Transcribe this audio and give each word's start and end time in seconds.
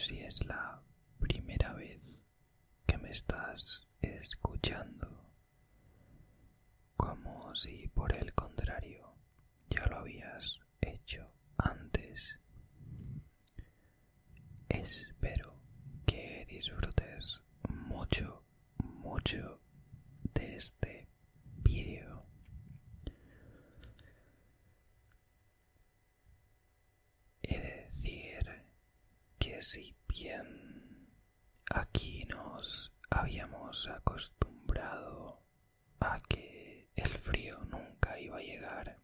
si 0.00 0.18
es 0.20 0.44
la 0.46 0.80
primera 1.18 1.74
vez 1.74 2.22
que 2.86 2.96
me 2.96 3.10
estás 3.10 3.86
escuchando, 4.00 5.30
como 6.96 7.54
si 7.54 7.86
por 7.88 8.16
el 8.16 8.32
contrario 8.32 9.14
ya 9.68 9.84
lo 9.86 9.98
habías 9.98 10.60
hecho 10.80 11.26
antes. 11.58 12.38
Espero 14.70 15.54
que 16.06 16.46
disfrutes 16.48 17.42
mucho, 17.68 18.42
mucho 18.82 19.60
de 20.34 20.56
este 20.56 21.08
vídeo. 21.62 22.24
He 27.42 27.58
de 27.58 27.76
decir 27.84 28.64
que 29.38 29.49
si 29.62 29.94
bien 30.08 31.12
aquí 31.70 32.24
nos 32.28 32.94
habíamos 33.10 33.88
acostumbrado 33.88 35.42
a 36.00 36.18
que 36.20 36.88
el 36.96 37.08
frío 37.08 37.58
nunca 37.68 38.18
iba 38.18 38.38
a 38.38 38.42
llegar, 38.42 38.98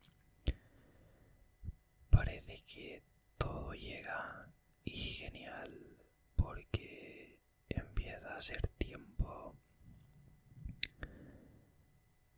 parece 2.09 2.62
que 2.62 3.02
todo 3.37 3.74
llega 3.74 4.51
y 4.84 4.96
genial 4.96 5.98
porque 6.37 7.38
empieza 7.68 8.34
a 8.34 8.40
ser 8.40 8.66
tiempo 8.79 9.59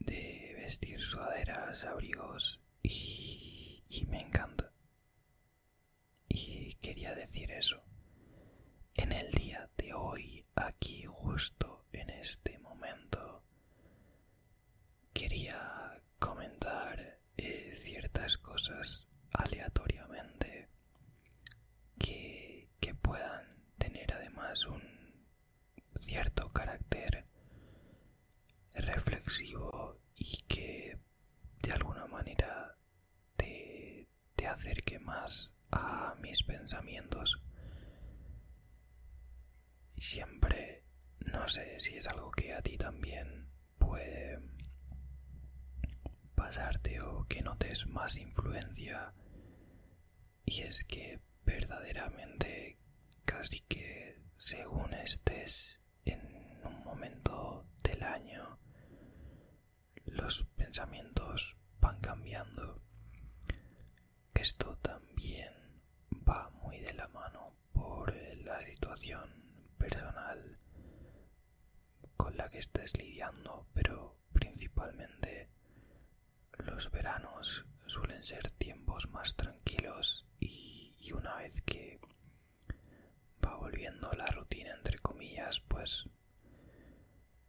de 0.01 0.55
vestir 0.57 1.01
sudaderas, 1.01 1.85
abrigos 1.85 2.61
y, 2.83 3.85
y 3.89 4.07
me 4.07 4.19
encanta. 4.21 4.73
Y 6.29 6.75
quería 6.75 7.15
decir 7.15 7.51
eso. 7.53 7.88
En 8.99 9.13
el 9.13 9.31
día 9.31 9.69
de 9.77 9.95
hoy, 9.95 10.45
aquí 10.57 11.05
justo 11.07 11.85
en 11.93 12.11
este 12.11 12.59
momento, 12.59 13.43
quería 15.13 16.03
comentar 16.19 17.21
eh, 17.37 17.73
ciertas 17.77 18.37
cosas 18.39 19.07
aleatoriamente 19.33 20.69
que, 21.99 22.69
que 22.81 22.95
puedan 22.95 23.63
tener 23.79 24.13
además 24.13 24.67
un 24.67 24.83
cierto 26.01 26.49
carácter 26.49 27.25
reflexivo 28.75 30.01
y 30.17 30.39
que 30.49 30.99
de 31.63 31.73
alguna 31.73 32.07
manera 32.07 32.77
te, 33.37 34.09
te 34.35 34.47
acerque 34.47 34.99
más 34.99 35.53
a 35.71 36.15
mis 36.21 36.43
pensamientos. 36.43 37.41
Siempre, 40.11 40.85
no 41.21 41.47
sé 41.49 41.79
si 41.81 41.99
es 41.99 42.09
algo 42.09 42.31
que 42.31 42.55
a 42.55 42.63
ti 42.63 42.79
también 42.79 43.51
puede 43.79 44.41
pasarte 46.35 46.99
o 47.03 47.27
que 47.27 47.43
notes 47.43 47.87
más 47.89 48.17
influencia. 48.17 49.13
Y 50.47 50.63
es 50.63 50.85
que 50.85 51.21
verdaderamente 51.45 52.79
casi 53.27 53.61
que 53.69 54.23
según 54.39 54.95
estés 54.95 55.83
en 56.07 56.23
un 56.65 56.83
momento 56.85 57.67
del 57.85 58.03
año, 58.03 58.59
los 60.07 60.45
pensamientos 60.57 61.59
van 61.81 62.01
cambiando. 62.01 62.81
Esto 64.33 64.75
también 64.79 65.53
va 66.27 66.49
muy 66.63 66.81
de 66.81 66.95
la 66.95 67.09
mano 67.09 67.53
por 67.75 68.17
la 68.39 68.59
situación 68.63 69.38
personal 69.89 70.59
con 72.17 72.37
la 72.37 72.49
que 72.51 72.59
estés 72.59 72.97
lidiando, 72.99 73.67
pero 73.73 74.19
principalmente 74.33 75.49
los 76.59 76.91
veranos 76.91 77.65
suelen 77.87 78.23
ser 78.23 78.51
tiempos 78.51 79.09
más 79.11 79.35
tranquilos 79.35 80.27
y, 80.41 80.95
y 80.99 81.13
una 81.13 81.37
vez 81.37 81.63
que 81.63 81.99
va 83.45 83.57
volviendo 83.57 84.11
la 84.13 84.27
rutina 84.27 84.75
entre 84.75 84.99
comillas, 84.99 85.61
pues 85.61 86.09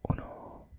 uno 0.04 0.70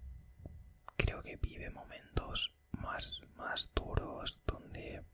creo 0.96 1.20
que 1.20 1.36
vive 1.36 1.68
momentos 1.70 2.54
más, 2.78 3.20
más 3.36 3.70
duros 3.74 4.42
donde 4.46 5.04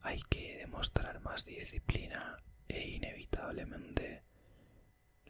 hay 0.00 0.20
que 0.28 0.56
demostrar 0.58 1.20
más 1.20 1.44
disciplina 1.44 2.36
e 2.66 2.88
inevitablemente 2.88 4.24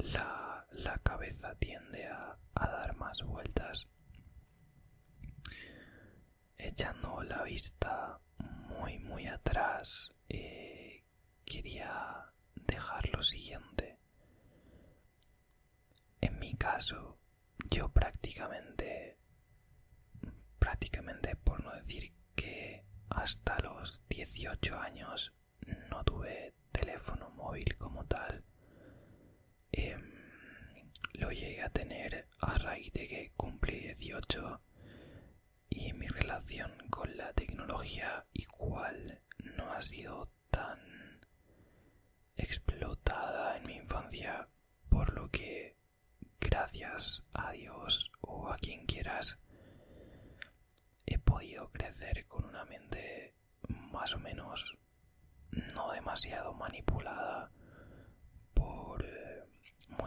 la, 0.03 0.67
la 0.73 0.99
cabeza 0.99 1.55
tiende 1.57 2.07
a, 2.07 2.39
a 2.55 2.71
dar 2.71 2.97
más 2.97 3.23
vueltas. 3.23 3.89
Echando 6.57 7.23
la 7.23 7.43
vista 7.43 8.21
muy 8.69 8.99
muy 8.99 9.27
atrás, 9.27 10.15
eh, 10.29 11.05
quería 11.45 12.33
dejar 12.55 13.09
lo 13.11 13.23
siguiente. 13.23 13.99
En 16.21 16.39
mi 16.39 16.55
caso, 16.57 17.19
yo 17.71 17.89
prácticamente, 17.91 19.19
prácticamente 20.59 21.37
por 21.37 21.63
no 21.65 21.73
decir 21.75 22.13
que 22.35 22.85
hasta 23.11 23.59
los 23.61 24.03
18 24.09 24.79
años 24.79 25.33
no 25.89 26.05
tuve 26.05 26.55
teléfono 26.73 27.31
móvil 27.31 27.77
como 27.77 28.05
tal. 28.07 28.45
Em, 29.73 30.03
lo 31.15 31.31
llegué 31.31 31.63
a 31.63 31.71
tener 31.71 32.27
a 32.41 32.55
raíz 32.55 32.93
de 32.93 33.07
que 33.07 33.33
cumplí 33.37 33.79
18 33.81 34.61
y 35.69 35.93
mi 35.93 36.07
relación 36.09 36.73
con 36.91 37.17
la 37.17 37.33
tecnología 37.33 38.27
igual 38.33 39.23
no 39.57 39.73
ha 39.73 39.81
sido 39.83 40.31
tan 40.51 41.21
explotada 42.37 43.57
en 43.59 43.67
mi 43.67 43.75
infancia 43.77 44.49
por 44.89 45.13
lo 45.15 45.31
que 45.31 45.77
gracias 46.41 47.25
a 47.35 47.53
Dios 47.53 48.11
o 48.23 48.49
a 48.51 48.57
quien 48.59 48.87
quieras 48.87 49.39
he 51.07 51.19
podido 51.19 51.71
crecer 51.71 52.27
con 52.27 52.45
una 52.45 52.65
mente 52.65 53.35
más 53.93 54.15
o 54.15 54.19
menos 54.19 54.79
no 55.75 55.93
demasiado 55.93 56.53
manipulada 56.55 57.51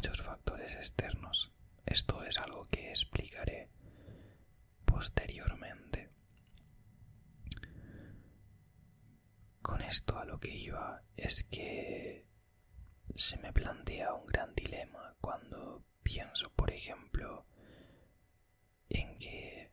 muchos 0.03 0.22
factores 0.22 0.75
externos. 0.75 1.53
Esto 1.86 2.25
es 2.25 2.38
algo 2.38 2.66
que 2.66 2.90
explicaré 2.90 3.69
posteriormente. 4.84 6.09
Con 9.62 9.81
esto 9.81 10.19
a 10.19 10.25
lo 10.25 10.38
que 10.41 10.53
iba 10.53 11.02
es 11.16 11.46
que 11.46 12.28
se 13.16 13.38
me 13.38 13.53
plantea 13.53 14.14
un 14.14 14.25
gran 14.25 14.53
dilema 14.53 15.16
cuando 15.22 15.86
pienso, 16.03 16.52
por 16.52 16.72
ejemplo, 16.72 17.46
en 18.90 19.18
que 19.18 19.72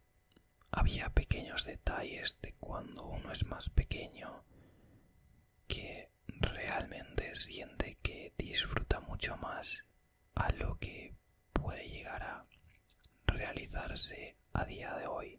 había 0.71 1.11
pequeños 1.11 1.65
detalles 1.65 2.39
de 2.41 2.53
cuando 2.53 3.05
uno 3.05 3.33
es 3.33 3.45
más 3.47 3.69
pequeño 3.69 4.45
que 5.67 6.13
realmente 6.29 7.35
siente 7.35 7.99
que 8.01 8.33
disfruta 8.39 9.01
mucho 9.01 9.37
más 9.37 9.90
a 10.41 10.51
lo 10.53 10.79
que 10.79 11.15
puede 11.53 11.87
llegar 11.91 12.23
a 12.23 12.47
realizarse 13.27 14.37
a 14.55 14.65
día 14.65 14.95
de 14.95 15.07
hoy. 15.07 15.39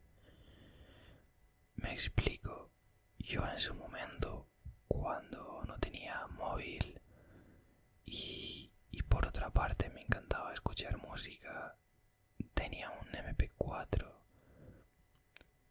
Me 1.77 1.91
explico, 1.91 2.69
yo 3.17 3.43
en 3.47 3.57
su 3.57 3.73
momento, 3.73 4.47
cuando 4.87 5.63
no 5.67 5.75
tenía 5.79 6.27
móvil 6.37 7.01
y, 8.05 8.71
y 8.91 9.01
por 9.03 9.25
otra 9.25 9.49
parte 9.49 9.89
me 9.89 10.01
encantaba 10.01 10.53
escuchar 10.53 10.95
música, 10.99 11.75
tenía 12.53 12.91
un 12.91 13.07
MP4, 13.07 14.07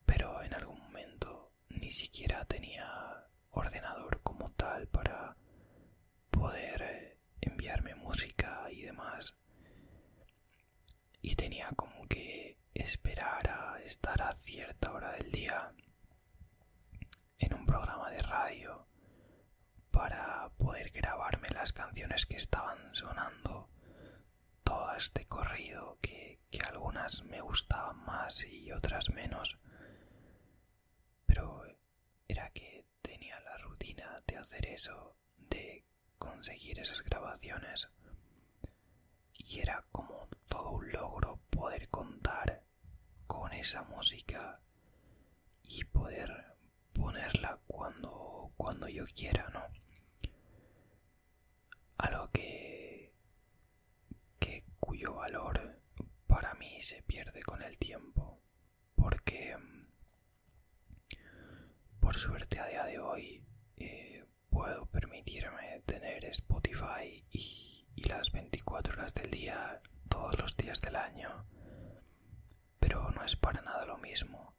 pero 0.06 0.42
en 0.42 0.54
algún 0.54 0.80
momento 0.80 1.52
ni 1.68 1.92
siquiera 1.92 2.44
tenía 2.46 3.28
ordenador 3.50 4.20
como 4.22 4.48
tal 4.50 4.88
para 4.88 5.36
poder 6.32 6.82
eh, 6.82 7.09
música 7.96 8.67
y 8.70 8.82
demás. 8.82 9.37
Y 11.22 11.34
tenía 11.37 11.69
como 11.76 12.06
que 12.08 12.58
esperar 12.75 13.49
a 13.49 13.81
estar 13.82 14.20
a 14.22 14.32
cierta 14.32 14.93
hora 14.93 15.12
del 15.12 15.31
día 15.31 15.72
en 17.38 17.55
un 17.55 17.64
programa 17.67 18.11
de 18.11 18.19
radio 18.19 18.87
para 19.90 20.50
poder 20.56 20.90
grabarme 20.90 21.49
las 21.50 21.72
canciones 21.72 22.26
que 22.26 22.37
estaban 22.37 22.94
sonando 22.94 23.70
todo 24.64 24.94
este 24.96 25.26
corrido 25.26 25.99
que, 26.00 26.40
que 26.50 26.61
algunas 26.61 27.23
me 27.25 27.40
gustaban 27.40 27.99
más 28.05 28.44
y 28.46 28.70
otras 28.73 29.11
menos 29.11 29.58
pero 31.26 31.62
era 32.28 32.50
que 32.50 32.87
tenía 33.02 33.38
la 33.40 33.56
rutina 33.58 34.16
de 34.26 34.37
hacer 34.37 34.66
eso 34.66 35.16
de 35.19 35.19
conseguir 36.20 36.78
esas 36.78 37.02
grabaciones. 37.02 37.88
Y 39.38 39.61
era 39.61 39.84
como 39.90 40.28
todo 40.49 40.70
un 40.72 40.93
logro 40.93 41.40
poder 41.50 41.88
contar 41.88 42.62
con 43.26 43.52
esa 43.52 43.82
música 43.82 44.61
y 45.64 45.82
poder 45.84 46.31
ponerla 46.93 47.58
cuando, 47.67 48.52
cuando 48.56 48.87
yo 48.88 49.05
quiera, 49.17 49.49
¿no? 49.49 49.62
Algo 51.99 52.31
que, 52.31 53.12
que 54.38 54.64
cuyo 54.78 55.14
valor 55.14 55.81
para 56.26 56.55
mí 56.55 56.81
se 56.81 57.02
pierde 57.02 57.43
con 57.43 57.62
el 57.62 57.78
tiempo, 57.78 58.40
porque 58.94 59.56
por 62.00 62.16
suerte 62.16 62.58
a 62.61 62.66
día 62.66 62.84
de 62.84 62.99
hoy 62.99 63.44
puedo 64.60 64.84
permitirme 64.84 65.80
tener 65.86 66.22
Spotify 66.26 67.24
y, 67.32 67.86
las 68.06 68.30
24 68.30 68.92
horas 68.92 69.14
del 69.14 69.30
día, 69.30 69.80
todos 70.06 70.38
los 70.38 70.54
días 70.54 70.82
del 70.82 70.96
año, 70.96 71.46
pero 72.78 73.10
no 73.10 73.24
es 73.24 73.36
para 73.36 73.62
nada 73.62 73.86
lo 73.86 73.96
mismo. 73.96 74.54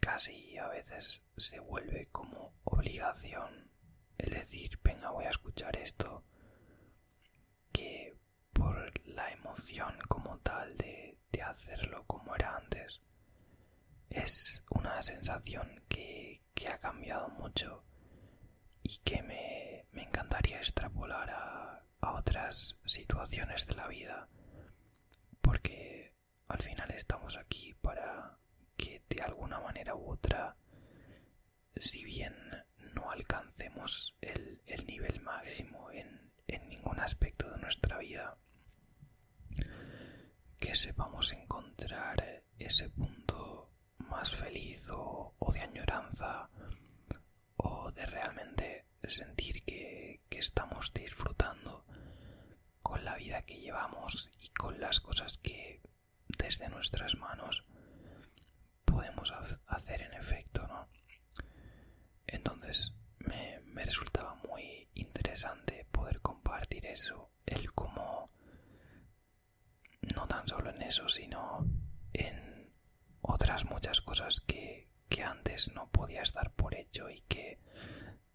Casi 0.00 0.58
a 0.58 0.66
veces 0.66 1.22
se 1.36 1.60
vuelve 1.60 2.08
como 2.10 2.54
obligación 2.64 3.70
el 4.18 4.30
decir, 4.30 4.80
venga, 4.82 5.12
voy 5.12 5.26
a 5.26 5.30
escuchar 5.30 5.76
esto, 5.76 6.24
que 7.70 8.18
por 8.52 9.06
la 9.06 9.30
emoción 9.30 9.96
como 10.08 10.38
tal 10.38 10.76
de, 10.76 11.20
de 11.30 11.42
hacerlo 11.42 12.04
como 12.08 12.34
era 12.34 12.56
antes. 12.56 13.00
Es 14.10 14.64
una 14.70 15.00
sensación 15.02 15.84
que, 15.88 16.42
que 16.52 16.66
ha 16.66 16.78
cambiado 16.78 17.28
mucho 17.28 17.84
y 18.82 18.98
que 18.98 19.22
me, 19.22 19.86
me 19.92 20.02
encantaría 20.04 20.56
extrapolar 20.58 21.30
a, 21.30 21.84
a 22.00 22.12
otras 22.14 22.76
situaciones 22.84 23.66
de 23.66 23.74
la 23.76 23.88
vida, 23.88 24.28
porque 25.40 26.14
al 26.48 26.60
final 26.62 26.90
estamos 26.90 27.36
aquí 27.36 27.74
para 27.74 28.38
que 28.76 29.02
de 29.08 29.22
alguna 29.22 29.60
manera 29.60 29.94
u 29.94 30.10
otra, 30.10 30.56
si 31.76 32.04
bien 32.04 32.34
no 32.94 33.10
alcancemos 33.10 34.16
el, 34.20 34.62
el 34.66 34.86
nivel 34.86 35.20
máximo 35.22 35.90
en, 35.90 36.32
en 36.46 36.68
ningún 36.68 37.00
aspecto 37.00 37.50
de 37.50 37.58
nuestra 37.58 37.98
vida, 37.98 38.36
que 40.58 40.74
sepamos 40.74 41.32
encontrar 41.32 42.44
ese 42.58 42.88
punto 42.90 43.72
más 43.98 44.34
feliz 44.34 44.90
o, 44.90 45.34
o 45.38 45.52
de 45.52 45.60
añoranza 45.60 46.48
o 47.62 47.90
de 47.92 48.06
realmente 48.06 48.86
sentir 49.04 49.64
que, 49.64 50.22
que 50.28 50.38
estamos 50.38 50.92
disfrutando 50.92 51.84
con 52.82 53.04
la 53.04 53.16
vida 53.16 53.42
que 53.42 53.60
llevamos 53.60 54.30
y 54.40 54.48
con 54.50 54.80
las 54.80 55.00
cosas 55.00 55.38
que 55.38 55.80
desde 56.38 56.68
nuestras 56.68 57.16
manos 57.16 57.64
podemos 58.84 59.32
hacer 59.68 60.02
en 60.02 60.14
efecto, 60.14 60.66
¿no? 60.66 60.88
Entonces 62.26 62.94
me, 63.18 63.60
me 63.64 63.84
resultaba 63.84 64.34
muy 64.48 64.88
interesante 64.94 65.86
poder 65.90 66.20
compartir 66.20 66.86
eso, 66.86 67.30
el 67.46 67.72
cómo, 67.72 68.26
no 70.14 70.26
tan 70.26 70.46
solo 70.46 70.70
en 70.70 70.82
eso, 70.82 71.08
sino 71.08 71.66
en 72.12 72.72
otras 73.20 73.64
muchas 73.64 74.00
cosas 74.00 74.40
que, 74.40 74.88
que 75.08 75.22
antes 75.22 75.72
no 75.72 75.90
podías 75.90 76.32
dar 76.32 76.52
por 76.52 76.74
hecho 76.74 77.08
y 77.10 77.20
que 77.22 77.60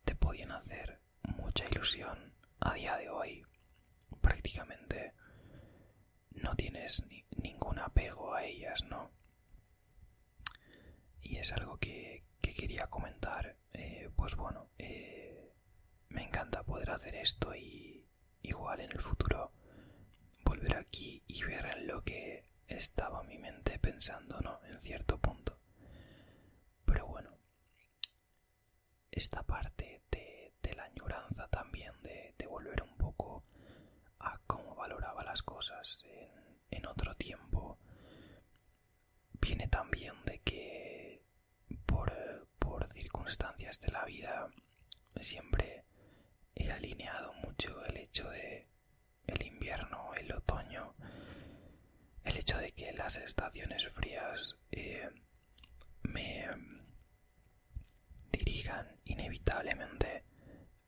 te 0.04 0.16
podían 0.16 0.52
hacer 0.52 1.02
mucha 1.24 1.66
ilusión 1.70 2.34
a 2.60 2.74
día 2.74 2.98
de 2.98 3.10
hoy. 3.10 3.44
Prácticamente 4.22 5.14
no 6.32 6.56
tienes 6.56 7.06
ni, 7.08 7.26
ningún 7.42 7.80
apego 7.80 8.34
a 8.34 8.44
ellas, 8.44 8.84
¿no? 8.86 9.12
Y 11.22 11.38
es 11.38 11.52
algo 11.52 11.78
que, 11.78 12.24
que 12.42 12.54
quería 12.54 12.88
comentar. 12.88 13.58
Eh, 13.74 14.10
pues 14.16 14.36
bueno, 14.36 14.70
eh, 14.78 15.54
me 16.10 16.24
encanta 16.24 16.64
poder 16.64 16.92
hacer 16.92 17.16
esto 17.16 17.54
y 17.56 18.08
igual 18.42 18.80
en 18.82 18.92
el 18.92 19.00
futuro 19.02 19.52
volver 20.46 20.78
aquí 20.78 21.24
y 21.28 21.44
ver 21.44 21.66
en 21.76 21.88
lo 21.88 22.04
que 22.04 22.50
estaba 22.68 23.24
mi 23.24 23.38
mente 23.38 23.80
pensando, 23.80 24.40
¿no? 24.42 24.60
En 24.66 24.80
cierto 24.80 25.20
punto. 25.20 25.60
Pero 26.86 27.08
bueno, 27.08 27.38
esta 29.12 29.44
parte 29.44 30.04
de, 30.12 30.54
de 30.62 30.76
la 30.76 30.84
añoranza 30.86 31.48
también, 31.50 31.94
de, 32.04 32.34
de, 32.38 32.48
volver 32.48 32.82
un 32.84 32.96
poco 32.98 33.44
a 34.20 34.38
cómo 34.48 34.76
valoraba 34.76 35.24
las 35.24 35.42
en, 36.72 36.86
otro 36.86 37.14
tiempo, 37.16 37.78
viene 39.42 39.68
también 39.68 40.14
de 40.26 40.40
que 40.40 41.24
por, 41.86 42.12
por 42.60 42.88
circunstancias 42.90 43.80
de 43.80 43.92
la 43.92 44.06
vida 44.06 44.50
siempre 45.20 45.86
he 46.56 46.72
alineado 46.72 47.34
mucho 47.34 47.84
el 47.86 47.98
hecho 47.98 48.30
de 48.30 48.68
el 49.26 49.46
invierno, 49.46 50.14
el 50.16 50.32
otoño, 50.32 50.96
el 52.24 52.38
hecho 52.38 52.58
de 52.58 52.72
que 52.72 52.94
las 52.94 53.18
estaciones 53.18 53.88
frías 53.90 54.58
eh, 54.72 55.10
me 56.04 56.48
dirijan 58.32 59.00
inevitablemente 59.04 60.24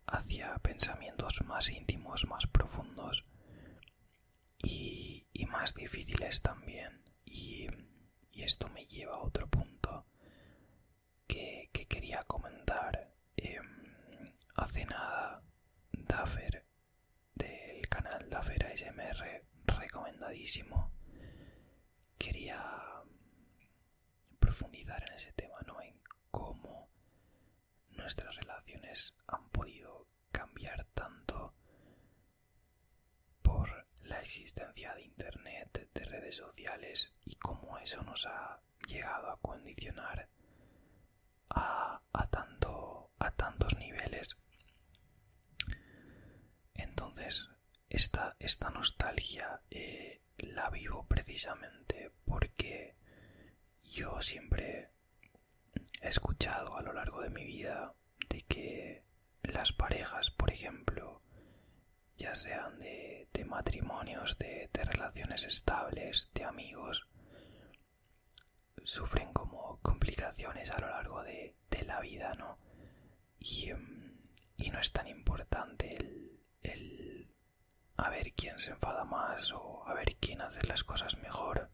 hacia 0.08 0.58
pensamientos 0.60 1.42
más 1.46 1.70
íntimos, 1.70 2.26
más 2.26 2.48
profundos 2.48 3.26
más 5.50 5.74
difíciles 5.74 6.42
también. 6.42 7.04
Y, 7.26 7.68
y, 8.32 8.44
esto 8.44 8.68
me 8.74 8.86
lleva 8.86 9.16
a 9.16 9.22
otro 9.24 9.48
punto 9.50 10.06
que, 11.28 11.70
que 11.72 11.86
quería 11.86 12.22
comentar. 12.24 13.14
Eh, 13.38 13.60
hace 14.56 14.86
nada, 14.86 15.44
Daffer 15.92 16.66
del 17.36 17.88
canal 17.90 18.20
Daffer 18.30 18.66
ASMR, 18.66 19.46
recomendadísimo, 19.66 20.92
quería 22.18 22.60
profundizar 24.40 25.02
en 25.08 25.14
ese 25.14 25.34
tema, 25.34 25.58
¿no? 25.66 25.82
En 25.82 26.02
cómo 26.32 26.90
nuestras 27.90 28.36
relaciones 28.36 29.16
han 29.28 29.50
podido 29.50 30.08
cambiar 30.32 30.86
tanto 30.94 31.54
por 33.42 33.88
la 34.04 34.19
existencia 34.30 34.94
de 34.94 35.02
Internet, 35.02 35.90
de 35.92 36.04
redes 36.04 36.36
sociales 36.36 37.14
y 37.26 37.36
cómo 37.38 37.80
eso 37.80 38.04
nos 38.04 38.28
ha 38.28 38.62
llegado 38.88 39.32
a 39.32 39.40
condicionar 39.40 40.30
a, 41.50 42.00
a, 42.14 42.30
tanto, 42.30 43.10
a 43.18 43.32
tantos 43.32 43.76
niveles. 43.78 44.38
Entonces, 46.76 47.50
esta, 47.90 48.36
esta 48.40 48.70
nostalgia 48.70 49.62
eh, 49.72 50.22
la 50.38 50.70
vivo 50.70 51.08
precisamente 51.08 52.12
porque 52.24 52.96
yo 53.84 54.22
siempre 54.22 54.92
he 56.04 56.08
escuchado 56.08 56.78
a 56.78 56.84
lo 56.84 56.94
largo 56.94 57.22
de 57.22 57.32
mi 57.32 57.46
vida 57.46 57.96
de 58.30 58.44
que 58.44 59.04
las 59.42 59.74
parejas, 59.74 60.30
por 60.30 60.52
ejemplo, 60.52 61.24
ya 62.20 62.36
sean 62.36 62.78
de, 62.80 63.30
de 63.34 63.46
matrimonios, 63.46 64.38
de, 64.38 64.70
de, 64.74 64.84
relaciones 64.84 65.46
estables, 65.46 66.30
de 66.34 66.44
amigos, 66.44 67.08
sufren 68.84 69.32
como 69.34 69.80
complicaciones 69.82 70.70
a 70.72 70.80
lo 70.80 70.90
largo 70.90 71.24
de, 71.24 71.56
de 71.72 71.84
la 71.84 72.02
vida, 72.02 72.34
¿no? 72.38 72.60
Y, 73.40 73.72
y, 74.58 74.70
no 74.70 74.80
es 74.80 74.92
tan 74.92 75.08
importante 75.08 75.96
el, 75.96 76.42
el 76.62 77.34
a 77.96 78.10
ver 78.10 78.34
quién 78.34 78.60
se 78.60 78.72
enfada 78.72 79.06
más 79.06 79.54
o 79.54 79.88
a 79.88 79.94
ver 79.94 80.18
quién 80.18 80.42
hace 80.42 80.66
las 80.68 80.84
cosas 80.84 81.18
mejor, 81.20 81.70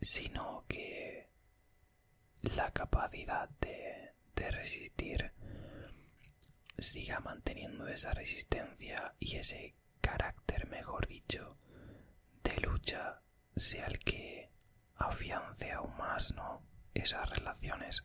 sino 0.00 0.64
que 0.66 1.30
la 2.56 2.72
capacidad 2.72 3.48
de, 3.60 4.14
de 4.34 4.50
resistir 4.50 5.32
siga 6.82 7.20
manteniendo 7.20 7.86
esa 7.88 8.10
resistencia 8.12 9.14
y 9.18 9.36
ese 9.36 9.74
carácter, 10.00 10.68
mejor 10.68 11.06
dicho, 11.06 11.58
de 12.42 12.56
lucha 12.60 13.22
sea 13.56 13.86
el 13.86 13.98
que 13.98 14.50
afiance 14.96 15.70
aún 15.72 15.96
más, 15.96 16.34
¿no? 16.34 16.62
Esas 16.94 17.28
relaciones. 17.30 18.04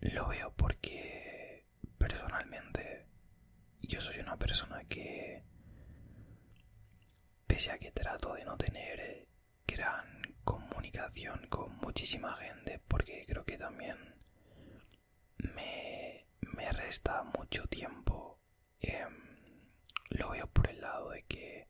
Lo 0.00 0.28
veo 0.28 0.54
porque 0.54 1.66
personalmente 1.98 3.06
yo 3.82 4.00
soy 4.00 4.18
una 4.20 4.36
persona 4.36 4.84
que, 4.84 5.44
pese 7.46 7.72
a 7.72 7.78
que 7.78 7.90
trato 7.92 8.34
de 8.34 8.44
no 8.44 8.56
tener 8.56 9.28
gran 9.66 10.22
comunicación 10.44 11.46
con 11.48 11.76
muchísima 11.78 12.34
gente, 12.36 12.80
porque 12.88 13.24
creo 13.26 13.44
que 13.44 13.58
también 13.58 14.15
me, 15.54 16.26
me 16.40 16.70
resta 16.72 17.22
mucho 17.38 17.66
tiempo, 17.68 18.40
em, 18.80 19.14
lo 20.10 20.30
veo 20.30 20.46
por 20.48 20.68
el 20.68 20.80
lado 20.80 21.10
de 21.10 21.22
que 21.24 21.68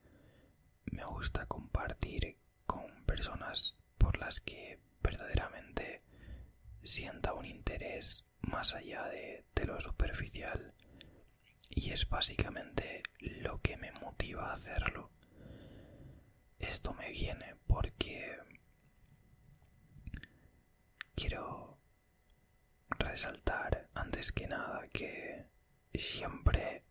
me 0.93 1.05
gusta 1.05 1.47
compartir 1.47 2.39
con 2.67 3.05
personas 3.05 3.77
por 3.99 4.19
las 4.19 4.41
que 4.41 4.81
verdaderamente 5.03 6.03
sienta 6.83 7.35
un 7.35 7.47
interés 7.47 8.25
más 8.43 8.75
allá 8.75 9.05
de, 9.09 9.45
lo 9.67 9.81
superficial 9.81 10.75
y 11.71 11.91
es 11.91 12.09
básicamente 12.09 13.03
lo 13.19 13.59
que 13.59 13.77
me 13.77 13.91
motiva 14.01 14.51
a 14.51 14.53
hacerlo. 14.53 15.11
Esto 16.59 16.95
me 16.95 17.11
viene 17.11 17.57
porque 17.67 18.39
quiero 21.17 21.76
resaltar 22.99 23.89
antes 23.95 24.33
que 24.33 24.47
nada 24.47 24.87
que 24.89 25.49
siempre 25.95 26.85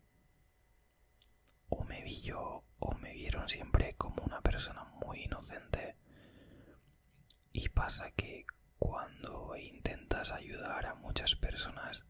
o 1.68 1.84
me 1.84 2.02
vi 2.02 2.20
yo 2.22 2.64
o 2.78 2.94
me 2.96 3.12
vieron 3.12 3.48
siempre 3.48 3.94
como 3.96 4.22
una 4.24 4.40
persona 4.40 4.84
muy 4.84 5.24
inocente 5.24 5.96
y 7.52 7.68
pasa 7.68 8.10
que 8.12 8.46
cuando 8.78 9.56
intentas 9.56 10.32
ayudar 10.32 10.86
a 10.86 10.94
muchas 10.94 11.34
personas 11.34 12.04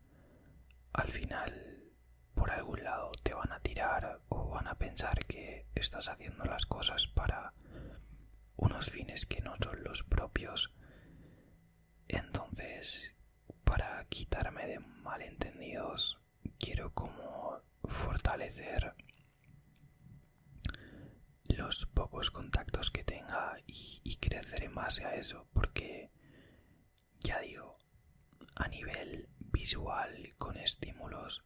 al 0.93 1.09
final 1.09 1.93
por 2.35 2.51
algún 2.51 2.83
lado 2.85 3.13
te 3.23 3.35
van 3.35 3.53
a 3.53 3.61
tirar 3.61 4.21
o 4.29 4.49
van 4.51 4.69
a 4.69 4.79
pensar 4.79 5.25
que 5.27 5.67
estás 5.75 6.09
haciendo 6.09 6.45
las 6.45 6.67
cosas 6.67 7.07
para 7.07 7.55
unos 8.57 8.91
fines 8.91 9.27
que 9.27 9.41
no 9.41 9.55
son 9.63 9.83
los 9.85 10.03
propios. 10.03 10.75
Entonces, 12.09 13.16
para 13.67 14.07
quitarme 14.09 14.67
de 14.67 14.79
malentendidos, 14.79 16.21
quiero 16.59 16.95
como 16.95 17.61
fortalecer 17.85 18.95
los 21.49 21.87
pocos 21.87 22.31
contactos 22.31 22.91
que 22.91 23.05
tenga 23.05 23.59
y, 23.67 24.17
crecer 24.17 24.65
en 24.65 24.75
base 24.75 25.05
a 25.05 25.15
eso, 25.17 25.47
porque 25.53 26.11
ya 27.21 27.41
digo, 27.41 27.77
a 28.55 28.69
nivel 28.69 29.29
visual 29.39 30.35
con 30.39 30.57
estímulos, 30.57 31.45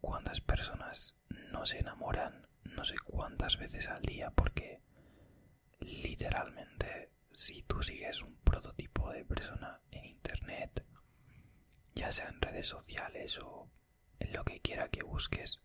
cuántas 0.00 0.40
personas 0.40 1.14
no 1.52 1.64
se 1.64 1.78
enamoran 1.78 2.46
no 2.64 2.84
sé 2.84 2.96
cuántas 3.04 3.58
veces 3.58 3.88
al 3.88 4.02
día 4.02 4.30
porque 4.30 4.80
literalmente 5.80 7.11
si 7.32 7.62
tú 7.62 7.82
sigues 7.82 8.22
un 8.22 8.36
prototipo 8.36 9.10
de 9.10 9.24
persona 9.24 9.80
en 9.90 10.04
internet 10.04 10.84
ya 11.94 12.12
sea 12.12 12.28
en 12.28 12.40
redes 12.40 12.66
sociales 12.66 13.38
o 13.38 13.70
en 14.18 14.32
lo 14.32 14.44
que 14.44 14.60
quiera 14.60 14.88
que 14.88 15.02
busques 15.02 15.60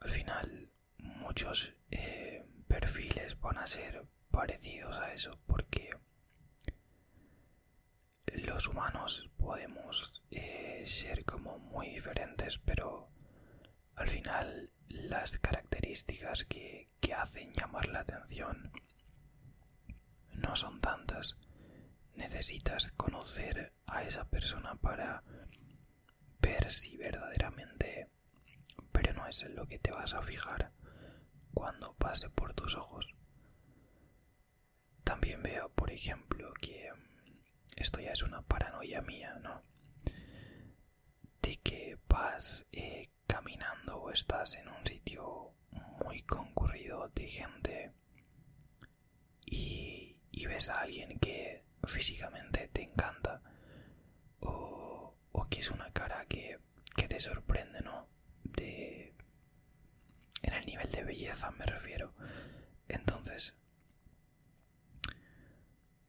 al 0.00 0.10
final 0.10 0.70
muchos 0.98 1.74
eh, 1.90 2.44
perfiles 2.68 3.38
van 3.40 3.58
a 3.58 3.66
ser 3.66 4.06
parecidos 4.30 4.98
a 4.98 5.12
eso 5.12 5.38
porque 5.46 5.90
los 8.26 8.68
humanos 8.68 9.30
podemos 9.36 10.22
eh, 10.30 10.82
ser 10.86 11.24
como 11.24 11.58
muy 11.58 11.88
diferentes 11.88 12.58
pero 12.58 13.08
al 13.96 14.08
final 14.08 14.70
las 14.88 15.38
características 15.38 16.44
que, 16.44 16.86
que 17.00 17.14
hacen 17.14 17.52
llamar 17.52 17.88
la 17.88 18.00
atención 18.00 18.70
no 20.44 20.56
son 20.56 20.78
tantas. 20.80 21.36
Necesitas 22.14 22.92
conocer 22.96 23.72
a 23.86 24.02
esa 24.02 24.24
persona 24.28 24.74
para 24.76 25.22
ver 26.40 26.70
si 26.70 26.96
verdaderamente, 26.96 28.08
pero 28.92 29.12
no 29.14 29.26
es 29.26 29.42
en 29.42 29.54
lo 29.56 29.66
que 29.66 29.78
te 29.78 29.90
vas 29.90 30.14
a 30.14 30.22
fijar 30.22 30.72
cuando 31.52 31.94
pase 31.94 32.28
por 32.30 32.54
tus 32.54 32.76
ojos. 32.76 33.14
También 35.02 35.42
veo, 35.42 35.70
por 35.70 35.90
ejemplo, 35.90 36.52
que 36.60 36.90
esto 37.76 38.00
ya 38.00 38.12
es 38.12 38.22
una 38.22 38.42
paranoia 38.42 39.00
mía, 39.02 39.34
¿no? 39.42 39.62
De 41.42 41.56
que 41.56 41.98
vas 42.08 42.66
eh, 42.72 43.10
caminando 43.26 43.96
o 43.96 44.10
estás 44.10 44.56
en 44.56 44.68
un 44.68 44.84
sitio 44.84 45.52
muy 46.04 46.20
concurrido 46.22 47.08
de 47.14 47.28
gente 47.28 47.92
y, 49.46 50.03
ves 50.46 50.68
a 50.68 50.80
alguien 50.80 51.18
que 51.18 51.64
físicamente 51.86 52.68
te 52.68 52.82
encanta 52.82 53.42
o, 54.40 55.14
que 55.50 55.60
es 55.60 55.70
una 55.70 55.90
cara 55.92 56.24
que, 56.26 56.58
que 56.96 57.06
te 57.06 57.20
sorprende, 57.20 57.80
¿no? 57.82 58.08
De, 58.42 59.14
en 60.42 60.54
el 60.54 60.66
nivel 60.66 60.90
de 60.90 61.04
belleza 61.04 61.50
me 61.52 61.66
refiero. 61.66 62.14
Entonces, 62.88 63.56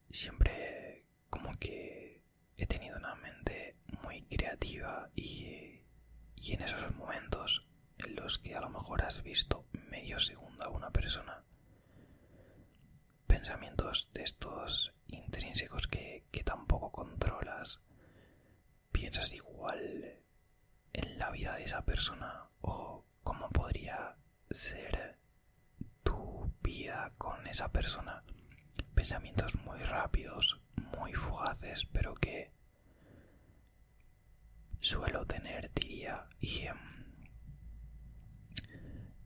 siempre 0.10 1.06
como 1.30 1.58
que 1.60 2.24
he 2.58 2.66
tenido 2.66 2.98
una 2.98 3.16
mente 3.16 3.78
muy 4.02 4.24
creativa 4.24 5.12
y 5.16 5.76
y 6.46 6.54
en 6.54 6.62
esos 6.62 6.94
momentos 6.96 7.66
en 7.98 8.16
los 8.16 8.38
que 8.38 8.54
a 8.54 8.60
lo 8.60 8.70
mejor 8.70 9.02
has 9.02 9.24
visto 9.24 9.66
medio 9.90 10.20
segundo 10.20 10.64
a 10.64 10.70
una 10.70 10.92
persona, 10.92 11.35
de 14.14 14.24
estos 14.24 14.94
intrínsecos 15.08 15.88
que, 15.88 16.26
que 16.32 16.44
tampoco 16.44 16.92
controlas, 16.92 17.82
piensas 18.92 19.34
igual 19.34 20.20
en 20.94 21.20
la 21.20 21.30
vida 21.30 21.56
de 21.56 21.64
esa 21.64 21.86
persona 21.86 22.50
o 22.62 23.04
cómo 23.24 23.50
podría 23.50 24.18
ser 24.50 25.20
tu 26.04 26.52
vida 26.64 27.14
con 27.18 27.46
esa 27.48 27.72
persona. 27.72 28.24
Pensamientos 28.96 29.54
muy 29.66 29.80
rápidos, 29.82 30.60
muy 30.98 31.14
fugaces, 31.14 31.86
pero 31.86 32.14
que 32.16 32.52
suelo 34.80 35.26
tener, 35.28 35.72
diría, 35.74 36.28
y, 36.40 36.66
em, 36.66 36.78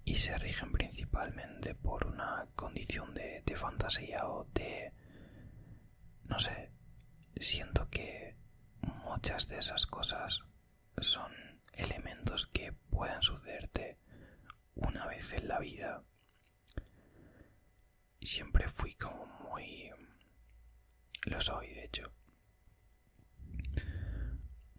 y 0.10 0.16
se 0.16 0.36
rigen 0.40 0.72
principalmente 0.72 1.76
por 1.76 2.08
una 2.08 2.48
condición 2.56 3.14
de, 3.14 3.44
fantasía 3.56 4.28
o 4.28 4.46
de... 4.56 4.92
no 6.24 6.40
sé, 6.40 6.72
siento 7.36 7.88
que 7.92 8.36
muchas 9.04 9.48
de 9.48 9.60
esas 9.60 9.86
cosas 9.86 10.46
son 10.98 11.32
elementos 11.74 12.48
que 12.48 12.74
pueden 12.90 13.22
sucederte 13.22 14.00
una 14.74 15.06
vez 15.06 15.32
en 15.34 15.48
la 15.48 15.60
vida. 15.60 16.04
Siempre 18.20 18.68
fui 18.68 18.96
como 18.96 19.28
muy... 19.28 19.92
lo 21.26 21.40
soy, 21.40 21.68
de 21.68 21.86
hecho 21.86 22.19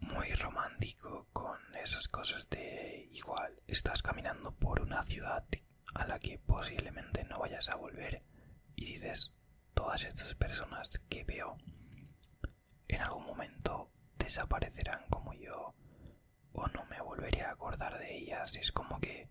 muy 0.01 0.31
romántico 0.33 1.27
con 1.33 1.57
esas 1.75 2.07
cosas 2.07 2.49
de 2.49 3.09
igual 3.13 3.61
estás 3.67 4.01
caminando 4.03 4.51
por 4.55 4.81
una 4.81 5.03
ciudad 5.03 5.45
a 5.93 6.05
la 6.07 6.19
que 6.19 6.39
posiblemente 6.39 7.23
no 7.25 7.39
vayas 7.39 7.69
a 7.69 7.75
volver 7.75 8.23
y 8.75 8.85
dices 8.85 9.33
todas 9.73 10.03
estas 10.03 10.35
personas 10.35 10.99
que 11.09 11.23
veo 11.23 11.57
en 12.87 13.01
algún 13.01 13.25
momento 13.25 13.91
desaparecerán 14.17 15.05
como 15.09 15.33
yo 15.33 15.73
o 16.53 16.67
no 16.67 16.85
me 16.85 17.01
volveré 17.01 17.43
a 17.43 17.51
acordar 17.51 17.97
de 17.97 18.17
ellas. 18.17 18.55
Es 18.57 18.71
como 18.71 18.99
que 18.99 19.29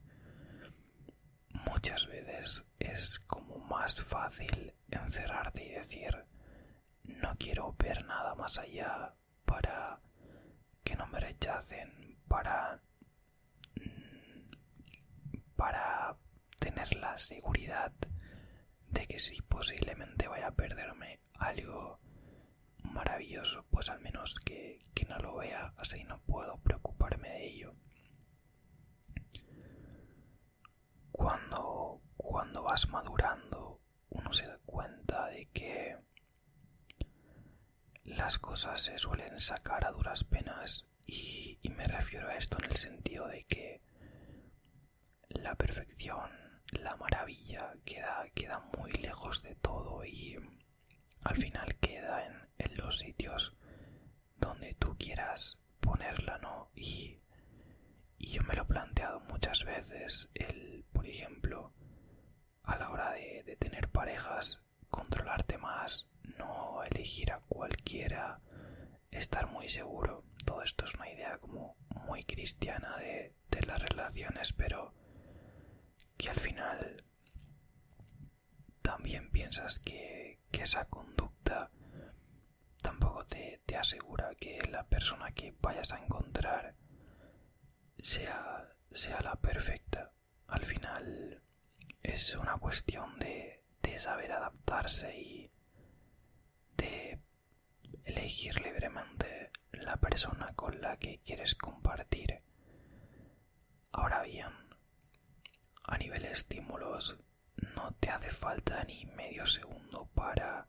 muchas 1.67 2.07
veces 2.07 2.65
es 2.79 3.19
como 3.21 3.59
más 3.59 4.00
fácil 4.03 4.75
encerrarte 4.91 5.65
y 5.65 5.71
decir 5.71 6.27
no 7.05 7.37
quiero 7.39 7.75
ver 7.79 8.05
nada 8.07 8.35
más 8.35 8.59
allá 8.59 9.15
para 9.45 10.00
no 11.00 11.07
me 11.07 11.19
rechacen 11.19 12.19
para 12.28 12.78
para 15.57 16.19
tener 16.59 16.95
la 16.97 17.16
seguridad 17.16 17.90
de 18.90 19.07
que 19.07 19.19
si 19.19 19.40
posiblemente 19.40 20.28
vaya 20.28 20.49
a 20.49 20.54
perderme 20.54 21.21
algo 21.38 22.00
maravilloso, 22.85 23.64
pues 23.71 23.88
al 23.88 24.00
menos 24.00 24.38
que, 24.45 24.78
que 24.95 25.07
no 25.07 25.16
lo 25.21 25.37
vea, 25.37 25.73
así 25.78 26.04
no 26.04 26.21
puedo 26.21 26.59
preocuparme 26.59 27.30
de 27.30 27.47
ello. 27.49 27.75
Cuando, 31.12 32.02
cuando 32.19 32.62
vas 32.62 32.88
madurando, 32.88 33.80
uno 34.11 34.33
se 34.35 34.45
da 34.45 34.59
cuenta 34.66 35.28
de 35.28 35.47
que 35.47 35.97
las 38.04 38.38
cosas 38.38 38.83
se 38.83 38.99
suelen 38.99 39.40
sacar 39.40 39.87
a 39.87 39.92
duras 39.92 40.25
penas 40.25 40.90
y, 41.11 41.59
me 41.71 41.87
refiero 41.87 42.29
a 42.29 42.37
esto 42.37 42.59
en 42.62 42.71
el 42.71 42.76
sentido 42.76 43.26
de 43.26 43.43
que 43.43 43.81
la 45.29 45.55
perfección, 45.57 46.31
la 46.73 46.95
maravilla 46.97 47.73
queda, 47.85 48.25
queda 48.35 48.61
muy 48.79 48.93
lejos 48.93 49.43
de 49.43 49.55
todo 49.57 50.05
y 50.05 50.37
al 51.25 51.37
final 51.37 51.76
queda 51.79 52.26
en, 52.26 52.49
en 52.59 52.76
los 52.76 52.99
sitios 52.99 53.57
donde 54.37 54.75
tú 54.75 54.97
quieras 54.99 55.61
ponerla, 55.81 56.38
¿no? 56.38 56.71
Y 56.75 57.19
yo 58.19 58.43
me 58.47 58.55
lo 58.55 58.62
he 58.62 58.67
planteado 58.67 59.21
muchas 59.21 59.64
veces, 59.64 60.31
el, 60.35 60.85
por 60.93 61.07
ejemplo, 61.07 61.75
a 62.62 62.76
la 62.76 62.88
hora 62.90 63.12
de, 63.12 63.43
de 63.45 63.57
tener 63.57 63.88
parejas, 63.90 64.62
controlarte 64.90 65.59
más, 65.59 66.07
no 66.38 66.85
elegir 66.85 67.33
a 67.33 67.40
cualquiera, 67.40 68.40
estar 69.11 69.50
muy 69.50 69.69
seguro. 69.69 70.30
Todo 70.50 70.62
esto 70.64 70.85
es 70.85 70.95
una 70.97 71.09
idea 71.09 71.38
como 71.38 71.76
muy 72.09 72.25
cristiana 72.25 72.97
de, 72.97 73.37
de 73.52 73.62
las 73.69 73.80
relaciones, 73.80 74.52
pero 74.52 74.92
que 76.16 76.28
al 76.28 76.40
final 76.40 77.04
también 78.83 79.30
piensas 79.30 79.78
que, 79.78 80.40
esa 80.50 80.85
conducta 80.87 81.71
tampoco 82.83 83.25
te, 83.26 83.62
te, 83.64 83.76
asegura 83.76 84.35
que 84.35 84.59
la 84.71 84.87
persona 84.88 85.30
que 85.33 85.54
vayas 85.62 85.92
a 85.92 86.04
encontrar 86.04 86.75
sea, 87.97 88.75
sea 88.90 89.21
la 89.23 89.37
perfecta. 89.37 90.12
Al 90.49 90.64
final 90.64 91.42
es 92.02 92.35
una 92.35 92.59
cuestión 92.59 93.19
de, 93.21 93.64
de 93.83 93.99
saber 94.00 94.33
adaptarse 94.33 95.16
y 95.16 95.50
de 96.76 97.23
elegir 98.04 98.61
libremente 98.61 99.50
la 99.85 99.97
persona 99.97 100.53
con 100.55 100.81
la 100.81 100.97
que 100.97 101.21
quieres 101.25 101.55
compartir. 101.55 102.43
Ahora 103.93 104.23
bien, 104.23 104.53
a 105.87 105.99
nivel 105.99 106.23
de 106.23 106.33
estímulos 106.33 107.17
no 107.75 107.93
te 108.01 108.11
hace 108.11 108.31
falta 108.31 108.85
ni 108.85 109.07
medio 109.07 109.47
segundo 109.47 110.07
para 110.15 110.69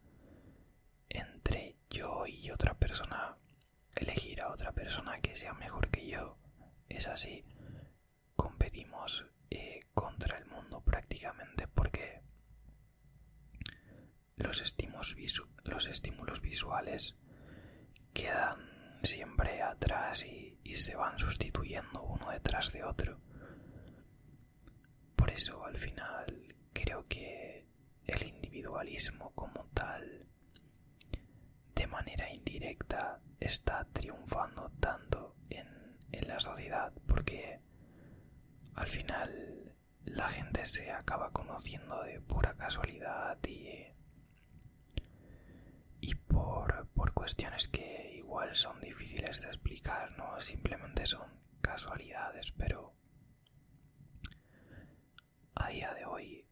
entre 1.09 1.77
yo 1.89 2.25
y 2.25 2.51
otra 2.51 2.73
persona 2.73 3.37
elegir 3.95 4.41
a 4.41 4.51
otra 4.51 4.71
persona 4.71 5.19
que 5.19 5.35
sea 5.35 5.53
mejor 5.53 5.89
que 5.89 6.07
yo. 6.07 6.37
Es 6.89 7.07
así, 7.07 7.45
competimos 8.35 9.27
eh, 9.49 9.79
contra 9.93 10.37
el 10.37 10.45
mundo 10.45 10.81
prácticamente 10.81 11.67
porque 11.67 12.21
los 14.37 14.61
los 15.63 15.87
estímulos 15.87 16.41
visuales 16.41 17.17
quedan 18.13 18.70
siempre 19.03 19.61
atrás 19.61 20.25
y 20.25 20.73
se 20.73 20.95
van 20.95 21.17
sustituyendo 21.17 22.01
uno 22.03 22.31
detrás 22.31 22.71
de 22.71 22.83
otro. 22.83 23.19
Por 25.15 25.29
eso 25.29 25.63
al 25.65 25.77
final 25.77 26.55
creo 26.73 27.03
que 27.05 27.67
el 28.07 28.23
individualismo 28.23 29.31
como 29.35 29.65
tal, 29.73 30.27
de 31.75 31.87
manera 31.87 32.27
indirecta, 32.33 33.21
está 33.39 33.85
triunfando 33.93 34.71
tanto 34.79 35.35
en, 35.49 35.67
la 36.27 36.39
sociedad 36.39 36.93
porque 37.07 37.59
al 38.75 38.87
final 38.87 39.75
la 40.05 40.27
gente 40.29 40.65
se 40.65 40.91
acaba 40.91 41.31
conociendo 41.31 42.01
de 42.03 42.21
pura 42.21 42.53
casualidad 42.55 43.37
y, 43.45 43.93
y 45.99 46.15
por, 46.15 46.70
por 47.01 47.13
cuestiones 47.15 47.67
que 47.67 48.13
igual 48.17 48.53
son 48.53 48.79
difíciles 48.79 49.41
de 49.41 49.47
explicar, 49.47 50.15
no 50.19 50.39
simplemente 50.39 51.03
son 51.07 51.27
casualidades, 51.59 52.51
pero 52.51 52.93
a 55.55 55.69
día 55.69 55.91
de 55.95 56.05
hoy 56.05 56.47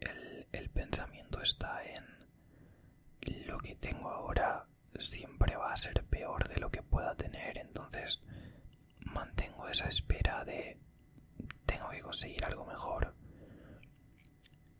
el, 0.00 0.68
pensamiento 0.70 1.40
está 1.40 1.80
en 1.84 3.46
lo 3.46 3.56
que 3.58 3.76
tengo 3.76 4.10
ahora 4.10 4.66
siempre 4.98 5.54
va 5.54 5.72
a 5.72 5.76
ser 5.76 6.04
peor 6.06 6.48
de 6.48 6.58
lo 6.58 6.72
que 6.72 6.82
pueda 6.82 7.14
tener, 7.14 7.56
entonces 7.58 8.20
mantengo 8.98 9.68
esa 9.68 9.86
espera 9.88 10.44
de 10.44 10.80
tengo 11.66 11.88
que 11.90 12.00
conseguir 12.00 12.44
algo 12.44 12.66
mejor. 12.66 13.14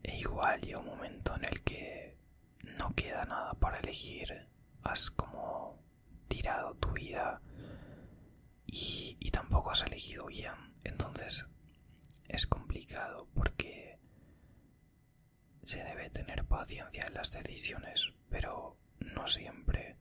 E 0.03 0.17
igual 0.19 0.61
llega 0.61 0.81
un 0.81 0.87
momento 0.87 1.37
en 1.37 1.45
el 1.45 1.63
que 1.63 2.19
no 2.81 2.93
queda 2.97 3.25
nada 3.27 3.55
para 3.55 3.79
elegir, 3.79 4.53
has 4.85 5.11
como 5.11 5.83
tirado 6.29 6.75
tu 6.77 6.91
vida 6.93 7.41
y, 8.67 9.17
y 9.21 9.31
tampoco 9.31 9.71
has 9.71 9.83
elegido 9.85 10.27
bien, 10.27 10.75
entonces 10.85 11.47
es 12.29 12.47
complicado 12.47 13.29
porque 13.35 13.99
se 15.65 15.83
debe 15.83 16.11
tener 16.11 16.45
paciencia 16.45 17.05
en 17.07 17.15
las 17.15 17.31
decisiones, 17.31 18.13
pero 18.29 18.77
no 19.01 19.27
siempre 19.27 19.97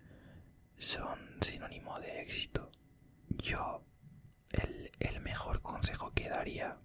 son 0.78 1.19
sinónimo 1.41 2.00
de 2.00 2.22
éxito. 2.22 2.69
Yo, 3.30 3.86
el, 4.52 4.91
el 5.00 5.22
mejor 5.22 5.62
consejo 5.62 6.10
que 6.12 6.30
daría 6.30 6.78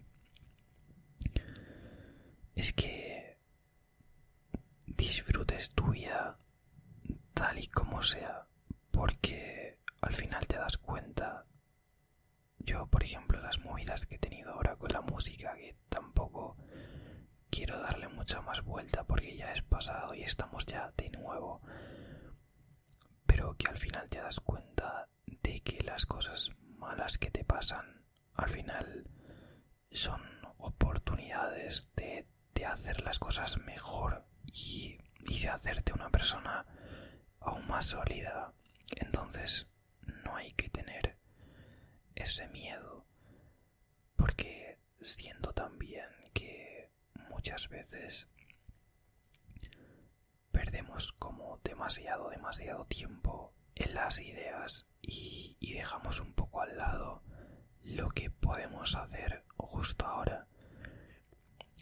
es 2.55 2.73
que 2.73 3.39
disfrutes 4.87 5.71
tu 5.71 5.91
vida 5.91 6.39
tal 7.39 7.57
y 7.57 7.69
como 7.69 8.03
sea, 8.03 8.49
porque 8.91 9.79
al 10.03 10.13
final 10.13 10.45
te 10.49 10.57
das 10.57 10.77
cuenta. 10.77 11.47
Yo, 12.59 12.89
por 12.89 13.05
ejemplo, 13.05 13.41
las 13.41 13.61
movidas 13.61 14.07
que 14.07 14.17
he 14.17 14.19
tenido 14.19 14.51
ahora 14.53 14.75
con 14.75 14.91
la 14.91 15.03
música, 15.03 15.55
que 15.55 15.77
tampoco 15.89 16.57
quiero 17.49 17.79
darle 17.81 18.09
mucha 18.09 18.41
más 18.41 18.63
vuelta 18.63 19.05
porque 19.05 19.37
ya 19.37 19.53
es 19.53 19.63
pasado 19.63 20.15
y 20.15 20.23
estamos 20.23 20.67
ya 20.67 20.93
de 20.97 21.11
nuevo. 21.17 21.63
Pero 23.25 23.55
que 23.57 23.69
al 23.69 23.79
final 23.79 24.11
te 24.11 24.19
das 24.19 24.41
cuenta 24.41 25.09
de 25.25 25.61
que 25.61 25.81
las 25.85 26.07
cosas 26.07 26.51
malas 26.77 27.19
que 27.19 27.31
te 27.31 27.45
pasan 27.45 28.03
al 28.35 28.49
final 28.49 29.09
son 29.93 30.21
oportunidades 30.59 31.89
de, 31.95 32.27
hacer 32.67 33.01
las 33.03 33.21
cosas 33.21 33.61
mejor 33.61 34.27
y, 34.53 34.99
y 35.21 35.41
de 35.43 35.49
hacerte 35.49 35.93
una 35.93 36.11
persona 36.11 36.67
aún 37.41 37.67
más 37.69 37.87
sólida. 37.87 38.53
Entonces 38.97 39.69
no 40.25 40.37
hay 40.37 40.51
que 40.53 40.69
tener 40.69 41.17
ese 42.15 42.49
miedo 42.49 43.07
porque 44.17 44.79
siento 45.01 45.53
también 45.53 46.07
muchas 47.39 47.69
veces 47.69 48.29
perdemos 50.51 51.13
como 51.13 51.61
demasiado, 51.63 52.31
demasiado 52.31 52.85
tiempo 52.87 53.55
en 53.77 53.95
las 53.95 54.21
ideas 54.21 54.87
y, 55.01 55.57
dejamos 55.61 56.19
un 56.19 56.35
poco 56.35 56.61
al 56.61 56.77
lado 56.77 57.23
lo 57.85 58.11
que 58.11 58.29
podemos 58.31 58.97
hacer 58.97 59.45
justo 59.57 60.05
ahora. 60.05 60.49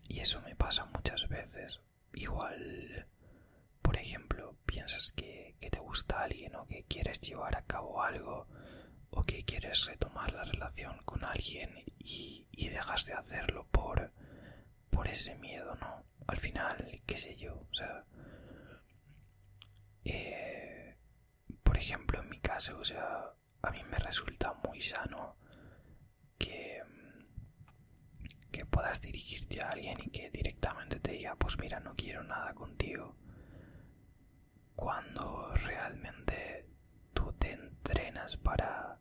Y 0.08 0.20
eso 0.20 0.42
me 0.42 0.54
pasa 0.54 0.84
muchas 0.84 1.26
veces. 1.28 1.80
Igual, 2.12 3.08
ejemplo, 4.06 4.56
piensas 4.66 5.12
que, 5.12 5.54
te 5.70 5.78
gusta 5.80 6.22
alguien 6.22 6.54
o 6.54 6.66
que 6.66 6.84
quieres 6.84 7.20
llevar 7.20 7.56
a 7.56 7.64
cabo 7.64 8.02
algo 8.02 8.46
o 9.10 9.22
que 9.24 9.44
quieres 9.44 9.86
retomar 9.86 10.32
la 10.32 10.44
relación 10.44 10.96
con 11.04 11.24
alguien 11.24 11.70
y, 11.98 12.46
y 12.52 12.68
dejas 12.68 13.04
de 13.06 13.14
hacerlo 13.14 13.66
por 13.70 14.12
por 14.96 15.08
ese 15.08 15.34
miedo, 15.36 15.74
¿no? 15.76 16.06
Al 16.26 16.38
final, 16.38 17.02
qué 17.04 17.16
sé 17.18 17.36
yo, 17.36 17.54
o 17.70 17.74
sea... 17.74 18.04
Eh, 20.04 20.96
por 21.62 21.76
ejemplo, 21.76 22.22
en 22.22 22.30
mi 22.30 22.38
caso, 22.40 22.78
o 22.78 22.84
sea, 22.84 23.34
a 23.62 23.70
mí 23.70 23.82
me 23.90 23.98
resulta 23.98 24.54
muy 24.66 24.80
sano 24.80 25.36
que, 26.38 26.82
que 28.50 28.64
puedas 28.64 29.02
dirigirte 29.02 29.60
a 29.60 29.68
alguien 29.68 29.98
y 30.00 30.10
que 30.10 30.30
directamente 30.30 30.98
te 31.00 31.12
diga, 31.12 31.34
pues 31.36 31.58
mira, 31.58 31.78
no 31.80 31.94
quiero 31.94 32.24
nada 32.24 32.54
contigo. 32.54 33.16
Cuando 34.76 35.52
realmente 35.54 36.68
tú 37.12 37.32
te 37.32 37.52
entrenas 37.52 38.36
para, 38.36 38.98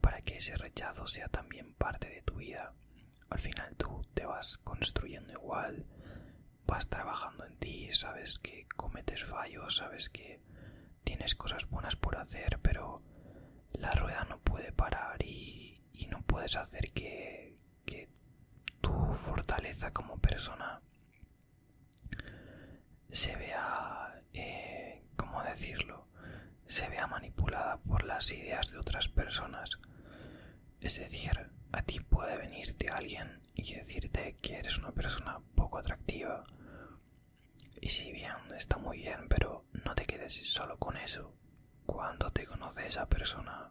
para 0.00 0.22
que 0.22 0.36
ese 0.38 0.54
rechazo 0.56 1.06
sea 1.06 1.28
también 1.28 1.74
parte 1.74 2.08
de 2.08 2.22
tu 2.22 2.36
vida. 2.36 2.72
Al 3.28 3.38
final 3.38 3.76
tú 3.76 4.06
te 4.14 4.24
vas 4.24 4.58
construyendo 4.58 5.32
igual, 5.32 5.86
vas 6.66 6.88
trabajando 6.88 7.44
en 7.44 7.56
ti, 7.58 7.92
sabes 7.92 8.38
que 8.38 8.66
cometes 8.76 9.24
fallos, 9.24 9.76
sabes 9.76 10.08
que 10.08 10.40
tienes 11.04 11.34
cosas 11.34 11.68
buenas 11.68 11.96
por 11.96 12.16
hacer, 12.16 12.58
pero 12.62 13.02
la 13.72 13.90
rueda 13.92 14.24
no 14.28 14.38
puede 14.40 14.72
parar 14.72 15.22
y, 15.24 15.60
no 16.10 16.20
puedes 16.26 16.56
hacer 16.56 16.92
que, 16.92 17.56
que 17.86 18.06
tu 18.82 18.92
fortaleza 19.14 19.92
como 19.92 20.18
persona 20.18 20.82
se 23.12 23.36
vea, 23.36 24.22
eh, 24.32 25.04
¿cómo 25.16 25.42
decirlo? 25.42 26.08
Se 26.66 26.88
vea 26.88 27.06
manipulada 27.06 27.76
por 27.76 28.04
las 28.04 28.32
ideas 28.32 28.70
de 28.72 28.78
otras 28.78 29.08
personas. 29.08 29.78
Es 30.80 30.98
decir, 30.98 31.50
a 31.72 31.82
ti 31.82 32.00
puede 32.00 32.38
venirte 32.38 32.88
alguien 32.88 33.42
y 33.54 33.74
decirte 33.74 34.36
que 34.40 34.56
eres 34.56 34.78
una 34.78 34.92
persona 34.92 35.38
poco 35.54 35.78
atractiva. 35.78 36.42
Y 37.82 37.90
si 37.90 38.12
bien 38.12 38.32
está 38.56 38.78
muy 38.78 38.98
bien, 38.98 39.28
pero 39.28 39.66
no 39.84 39.94
te 39.94 40.06
quedes 40.06 40.32
solo 40.50 40.78
con 40.78 40.96
eso. 40.96 41.36
Cuando 41.84 42.30
te 42.30 42.46
conoce 42.46 42.86
esa 42.86 43.06
persona, 43.10 43.70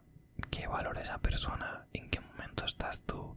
qué 0.52 0.68
valora 0.68 1.02
esa 1.02 1.18
persona, 1.18 1.88
en 1.92 2.08
qué 2.10 2.20
momento 2.20 2.64
estás 2.64 3.02
tú. 3.02 3.36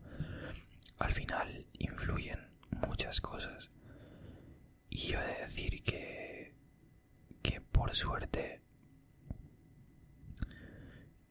Al 0.99 1.11
final 1.11 1.65
influyen 1.79 2.51
muchas 2.69 3.21
cosas. 3.21 3.71
Y 4.95 5.07
yo 5.07 5.19
he 5.19 5.25
de 5.25 5.41
decir 5.41 5.83
que, 5.83 6.55
que 7.43 7.59
por 7.59 7.93
suerte 7.93 8.61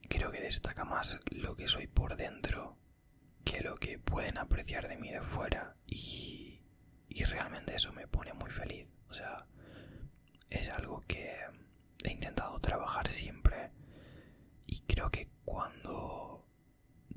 creo 0.07 0.31
que 0.31 0.39
destaca 0.39 0.85
más 0.85 1.19
lo 1.31 1.55
que 1.55 1.67
soy 1.67 1.87
por 1.87 2.15
dentro 2.15 2.77
que 3.43 3.61
lo 3.61 3.73
que 3.73 3.97
pueden 3.97 4.37
apreciar 4.37 4.87
de 4.87 4.97
mí 4.97 5.09
de 5.09 5.21
fuera 5.23 5.75
y, 5.87 6.61
y 7.09 7.23
realmente 7.23 7.73
eso 7.73 7.91
me 7.91 8.07
pone 8.07 8.33
muy 8.33 8.51
feliz. 8.51 8.87
O 9.09 9.15
sea, 9.15 9.47
es 10.51 10.69
algo 10.69 11.01
que 11.07 11.33
he 12.03 12.11
intentado 12.11 12.59
trabajar 12.59 13.09
siempre 13.09 13.71
y 14.67 14.81
creo 14.81 15.09
que 15.09 15.31
cuando 15.43 16.47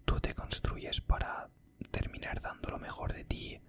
tú 0.07 0.19
te 0.19 0.35
construyes 0.35 1.03
para 1.03 1.51
terminar 1.91 2.41
dando 2.41 2.71
lo 2.71 2.79
mejor 2.79 3.13
de 3.13 3.27
ti 3.27 3.61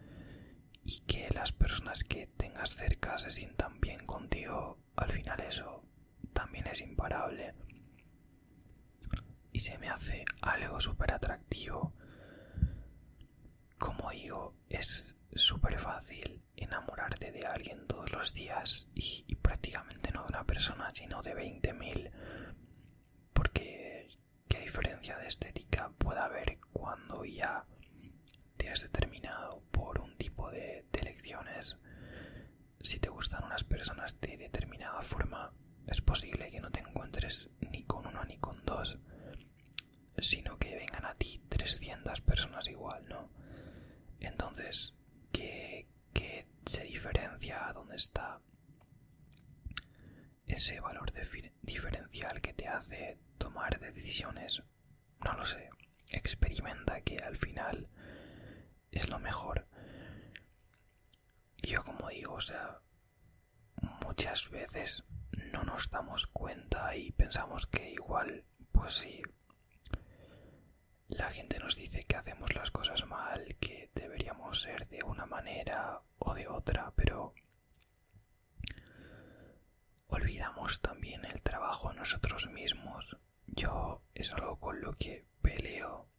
y 0.89 1.01
que 1.01 1.29
las 1.35 1.51
personas 1.51 2.03
que 2.03 2.25
tengas 2.35 2.71
cerca 2.71 3.15
se 3.19 3.29
sientan 3.29 3.79
bien 3.79 4.07
contigo, 4.07 4.79
al 4.95 5.11
final 5.11 5.39
eso 5.39 5.83
también 6.33 6.65
es 6.65 6.81
imparable. 6.81 7.53
Y 9.51 9.59
se 9.59 9.77
me 9.77 9.87
hace 9.87 10.25
algo 10.41 10.81
súper 10.81 11.13
atractivo. 11.13 11.93
Como 13.77 14.09
digo, 14.09 14.55
es 14.67 15.15
súper 15.31 15.77
fácil 15.77 16.41
enamorarte 16.55 17.31
de 17.33 17.45
alguien 17.45 17.85
todos 17.85 18.11
los 18.11 18.33
días 18.33 18.87
y, 18.95 19.35
prácticamente 19.35 20.11
no 20.11 20.23
de 20.23 20.29
una 20.29 20.43
persona, 20.43 20.89
sino 20.91 21.21
de 21.21 21.35
20.000. 21.35 22.11
Porque 23.31 24.07
qué 24.47 24.59
diferencia 24.61 25.19
de 25.19 25.27
estética 25.27 25.91
puede 25.99 26.19
haber 26.19 26.57
cuando 26.73 27.23
ya 27.25 27.63
has 28.71 28.81
determinado 28.83 29.61
por 29.71 29.99
un 29.99 30.15
tipo 30.17 30.49
de, 30.51 30.85
elecciones. 30.93 31.77
Si 32.81 32.99
te 32.99 33.09
gustan 33.09 33.43
unas 33.43 33.63
personas 33.63 34.19
de 34.21 34.37
determinada 34.37 35.01
forma, 35.01 35.53
es 35.87 36.01
posible 36.01 36.49
que 36.49 36.59
no 36.59 36.69
te 36.71 36.81
encuentres 36.81 37.49
ni 37.71 37.83
con 37.83 38.05
uno 38.05 38.23
ni 38.25 38.37
con 38.37 38.63
dos, 38.65 38.99
sino 40.17 40.57
que 40.57 40.75
vengan 40.75 41.05
a 41.05 41.13
ti 41.13 41.41
300 41.49 42.21
personas 42.21 42.67
igual, 42.67 43.05
¿no? 43.07 43.29
Entonces, 44.19 44.95
¿qué, 45.31 45.87
se 46.65 46.83
diferencia? 46.83 47.71
¿Dónde 47.73 47.95
está 47.95 48.39
ese 50.45 50.79
valor 50.79 51.11
diferencial 51.61 52.41
que 52.41 52.53
te 52.53 52.67
hace 52.67 53.17
tomar 53.37 53.79
decisiones? 53.79 54.61
No 55.23 55.33
lo 55.33 55.45
sé. 55.45 55.69
Experimenta 56.11 57.01
que 57.01 57.17
al 57.17 57.37
final 57.37 57.89
es 58.99 59.09
lo 59.09 59.19
mejor. 59.19 59.65
Yo 61.61 61.81
como 61.83 62.09
digo, 62.09 62.33
o 62.33 62.41
sea, 62.41 62.75
muchas 64.05 64.49
veces 64.49 65.05
no 65.53 65.63
nos 65.63 65.89
damos 65.89 66.27
cuenta 66.27 66.95
y 66.95 67.11
pensamos 67.11 67.65
que 67.67 67.91
igual, 67.91 68.45
pues 68.71 68.93
sí, 68.95 69.21
la 71.07 71.29
gente 71.31 71.59
nos 71.59 71.75
dice 71.75 72.03
que 72.03 72.17
hacemos 72.17 72.53
las 72.55 72.71
cosas 72.71 73.05
mal, 73.05 73.55
que 73.59 73.89
deberíamos 73.95 74.61
ser 74.61 74.87
de 74.89 74.99
una 75.05 75.25
manera 75.25 76.01
o 76.17 76.33
de 76.33 76.47
otra, 76.47 76.91
pero 76.95 77.33
olvidamos 80.07 80.81
también 80.81 81.23
el 81.25 81.41
trabajo 81.41 81.93
nosotros 81.93 82.47
mismos. 82.51 83.17
Yo 83.47 84.03
es 84.13 84.31
algo 84.33 84.59
con 84.59 84.81
lo 84.81 84.91
que 84.93 85.25
peleo 85.41 86.09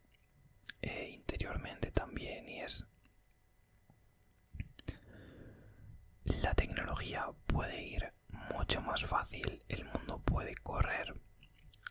eh, 0.83 1.11
interiormente 1.13 1.91
también 1.93 2.49
y 2.49 2.61
es 2.61 2.87
la 6.25 6.55
tecnología 6.55 7.27
puede 7.47 7.83
ir 7.83 8.13
mucho 8.53 8.81
más 8.83 9.05
fácil, 9.05 9.63
el 9.69 9.85
mundo 9.85 10.21
puede 10.25 10.55
correr 10.57 11.15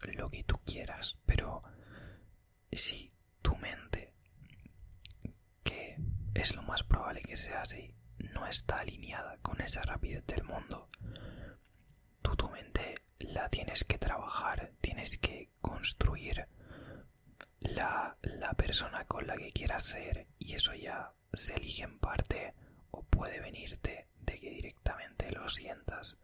lo 0.01 0.29
que 0.29 0.43
tú 0.43 0.57
quieras, 0.65 1.17
pero 1.25 1.61
si 2.71 3.11
tu 3.41 3.55
mente, 3.57 4.13
que 5.63 5.97
es 6.33 6.55
lo 6.55 6.63
más 6.63 6.83
probable 6.83 7.21
que 7.21 7.37
sea 7.37 7.61
así, 7.61 7.93
no 8.33 8.45
está 8.45 8.77
alineada 8.79 9.37
con 9.41 9.59
esa 9.61 9.81
rapidez 9.81 10.25
del 10.27 10.43
mundo, 10.43 10.89
tú 12.21 12.35
tu 12.35 12.49
mente 12.49 12.95
la 13.19 13.49
tienes 13.49 13.83
que 13.83 13.97
trabajar, 13.97 14.71
tienes 14.81 15.17
que 15.17 15.49
construir 15.61 16.47
la, 17.79 18.53
persona 18.57 19.05
con 19.05 19.25
la 19.25 19.35
que 19.37 19.51
quieras 19.51 19.83
ser 19.83 20.27
y 20.37 20.53
eso 20.53 20.73
ya 20.73 21.13
se 21.33 21.55
elige 21.55 21.83
en 21.83 21.97
parte 21.99 22.53
o 22.91 23.03
puede 23.03 23.39
venirte 23.39 24.09
de 24.19 24.39
que 24.39 24.49
directamente 24.49 25.31
lo 25.31 25.47
sientas, 25.47 26.17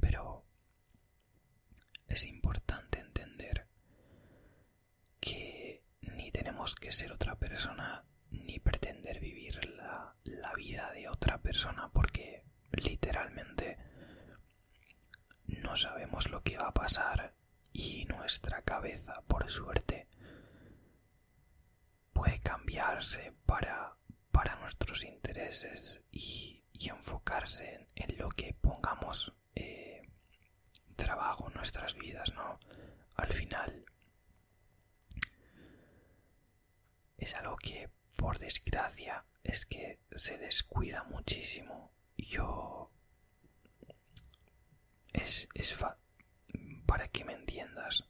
pero 0.00 0.44
es 2.06 2.24
importante 2.24 3.00
entender 3.00 3.66
que 5.20 5.82
ni 6.02 6.30
tenemos 6.30 6.74
que 6.76 6.92
ser 6.92 7.12
otra 7.12 7.34
persona 7.36 8.04
ni 8.30 8.60
pretender 8.60 9.18
vivir 9.18 9.68
la, 9.76 10.14
la 10.24 10.52
vida 10.54 10.92
de 10.92 11.08
otra 11.08 11.38
persona 11.38 11.90
porque 11.92 12.44
literalmente 12.70 13.78
no 15.46 15.76
sabemos 15.76 16.30
lo 16.30 16.42
que 16.42 16.58
va 16.58 16.68
a 16.68 16.74
pasar 16.74 17.34
y 17.72 18.04
nuestra 18.06 18.62
cabeza, 18.62 19.22
por 19.26 19.50
suerte, 19.50 20.08
puede 22.26 22.40
cambiarse 22.40 23.32
para, 23.46 23.96
para 24.32 24.56
nuestros 24.56 25.04
intereses 25.04 26.00
y, 26.10 26.64
enfocarse 26.88 27.88
en, 27.94 28.16
lo 28.16 28.28
que 28.28 28.54
pongamos 28.60 29.34
eh, 29.54 30.02
trabajo 30.94 31.48
en 31.48 31.54
nuestras 31.54 31.94
vidas, 31.96 32.32
¿no? 32.34 32.60
Al 33.16 33.32
final 33.32 33.84
es 37.16 37.34
algo 37.34 37.56
que, 37.56 37.90
por 38.16 38.38
desgracia, 38.38 39.24
es 39.42 39.66
que 39.66 40.00
se 40.14 40.38
descuida 40.38 41.04
muchísimo. 41.04 41.92
Yo... 42.16 42.90
Es, 45.12 45.48
es 45.54 45.76
para 46.86 47.08
que 47.08 47.24
me 47.24 47.32
entiendas. 47.32 48.04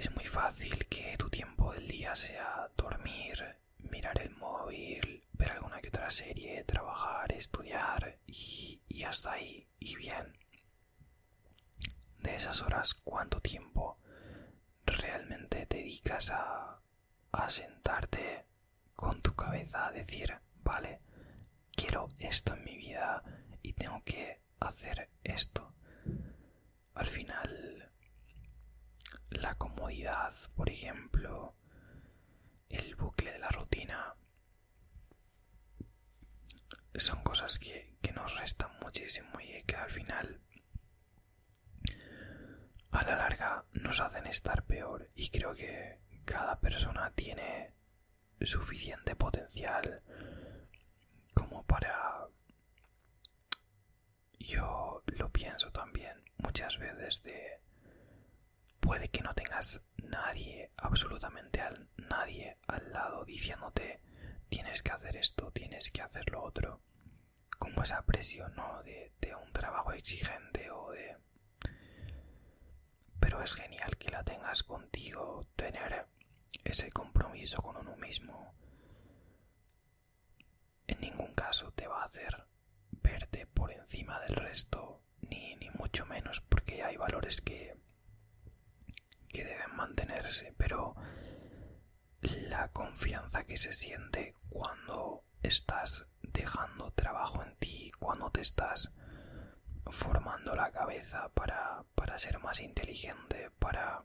Es 0.00 0.10
muy 0.12 0.24
fácil 0.24 0.86
que 0.86 1.14
tu 1.18 1.28
tiempo 1.28 1.74
del 1.74 1.86
día 1.86 2.16
sea 2.16 2.70
dormir, 2.74 3.58
mirar 3.90 4.18
el 4.22 4.30
móvil, 4.30 5.28
ver 5.34 5.52
alguna 5.52 5.78
que 5.82 5.88
otra 5.88 6.08
serie, 6.08 6.64
trabajar, 6.64 7.30
estudiar 7.34 8.18
y, 8.26 8.80
hasta 9.04 9.32
ahí, 9.32 9.68
y 9.78 9.94
bien. 9.96 10.38
De 12.20 12.34
esas 12.34 12.62
horas, 12.62 12.94
¿cuánto 12.94 13.42
tiempo 13.42 13.98
realmente 14.86 15.66
te 15.66 15.76
dedicas 15.76 16.30
a, 16.30 16.80
a 17.32 17.48
sentarte 17.50 18.46
con 18.96 19.20
tu 19.20 19.34
cabeza 19.34 19.86
a 19.86 19.92
decir, 19.92 20.34
vale, 20.62 21.02
quiero 21.72 22.08
esto 22.18 22.54
en 22.54 22.64
mi 22.64 22.78
vida 22.78 23.22
y 23.60 23.74
tengo 23.74 24.02
que 24.02 24.40
hacer 24.60 25.10
esto? 25.22 25.74
Al 26.94 27.06
final, 27.06 27.89
la 29.30 29.54
comodidad, 29.56 30.32
por 30.54 30.68
ejemplo, 30.68 31.54
el 32.68 32.94
bucle 32.96 33.32
de 33.32 33.38
la 33.38 33.48
rutina, 33.48 34.14
son 36.94 37.22
cosas 37.22 37.58
que, 37.58 37.96
que 38.02 38.12
nos 38.12 38.36
restan 38.36 38.70
muchísimo 38.82 39.40
y 39.40 39.62
que 39.64 39.76
al 39.76 39.90
final 39.90 40.40
a 42.90 43.02
la 43.04 43.16
larga 43.16 43.64
nos 43.72 44.00
hacen 44.00 44.26
estar 44.26 44.64
peor. 44.64 45.10
Y 45.14 45.30
creo 45.30 45.54
que 45.54 46.00
cada 46.24 46.58
persona 46.60 47.10
tiene 47.14 47.74
suficiente 48.42 49.14
potencial 49.16 50.02
como 51.34 51.64
para 51.66 52.26
yo 54.38 55.02
lo 55.06 55.28
pienso 55.28 55.70
también 55.70 56.24
muchas 56.38 56.78
veces 56.78 57.22
de 57.22 57.60
puede 58.90 59.06
que 59.06 59.22
no 59.22 59.32
tengas 59.34 59.80
nadie 60.02 60.68
absolutamente 60.76 61.60
al 61.60 61.88
nadie 62.08 62.58
al 62.66 62.92
lado 62.92 63.24
diciéndote 63.24 64.02
tienes 64.48 64.82
que 64.82 64.90
hacer 64.90 65.16
esto 65.16 65.52
tienes 65.52 65.92
que 65.92 66.02
hacer 66.02 66.28
lo 66.32 66.42
otro 66.42 66.82
como 67.56 67.84
esa 67.84 68.04
presión 68.04 68.52
¿no? 68.56 68.82
de, 68.82 69.12
de 69.20 69.32
un 69.36 69.52
trabajo 69.52 69.92
exigente 69.92 70.68
o 70.72 70.90
de 70.90 71.16
pero 73.20 73.40
es 73.40 73.54
genial 73.54 73.96
que 73.96 74.10
la 74.10 74.24
tengas 74.24 74.64
contigo, 74.64 75.46
tener 75.54 76.08
ese 76.64 76.90
compromiso 76.90 77.62
con 77.62 77.76
uno 77.76 77.94
mismo. 77.96 78.56
En 80.88 81.00
ningún 81.00 81.32
caso 81.34 81.70
te 81.72 81.86
va 81.86 82.02
a 82.02 82.06
hacer 82.06 82.44
verte 82.90 83.46
por 83.46 83.70
encima 83.70 84.18
del 84.20 84.34
resto, 84.34 85.04
ni, 85.28 85.54
ni 85.56 85.70
mucho 85.70 86.06
menos, 86.06 86.40
porque 86.40 86.82
hay 86.82 86.96
valores 86.96 87.40
que, 87.40 87.78
que 89.32 89.44
deben 89.44 89.76
mantenerse, 89.76 90.54
pero 90.56 90.94
confianza 92.72 93.44
que 93.44 93.56
se 93.56 93.72
siente 93.72 94.34
cuando 94.48 95.24
estás 95.42 96.06
dejando 96.22 96.90
trabajo 96.92 97.42
en 97.42 97.56
ti, 97.56 97.90
cuando 97.98 98.30
te 98.30 98.40
estás 98.40 98.92
formando 99.86 100.52
la 100.52 100.70
cabeza 100.70 101.28
para, 101.30 101.84
para 101.94 102.18
ser 102.18 102.38
más 102.38 102.60
inteligente, 102.60 103.50
para 103.58 104.04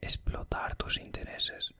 explotar 0.00 0.76
tus 0.76 0.98
intereses. 0.98 1.74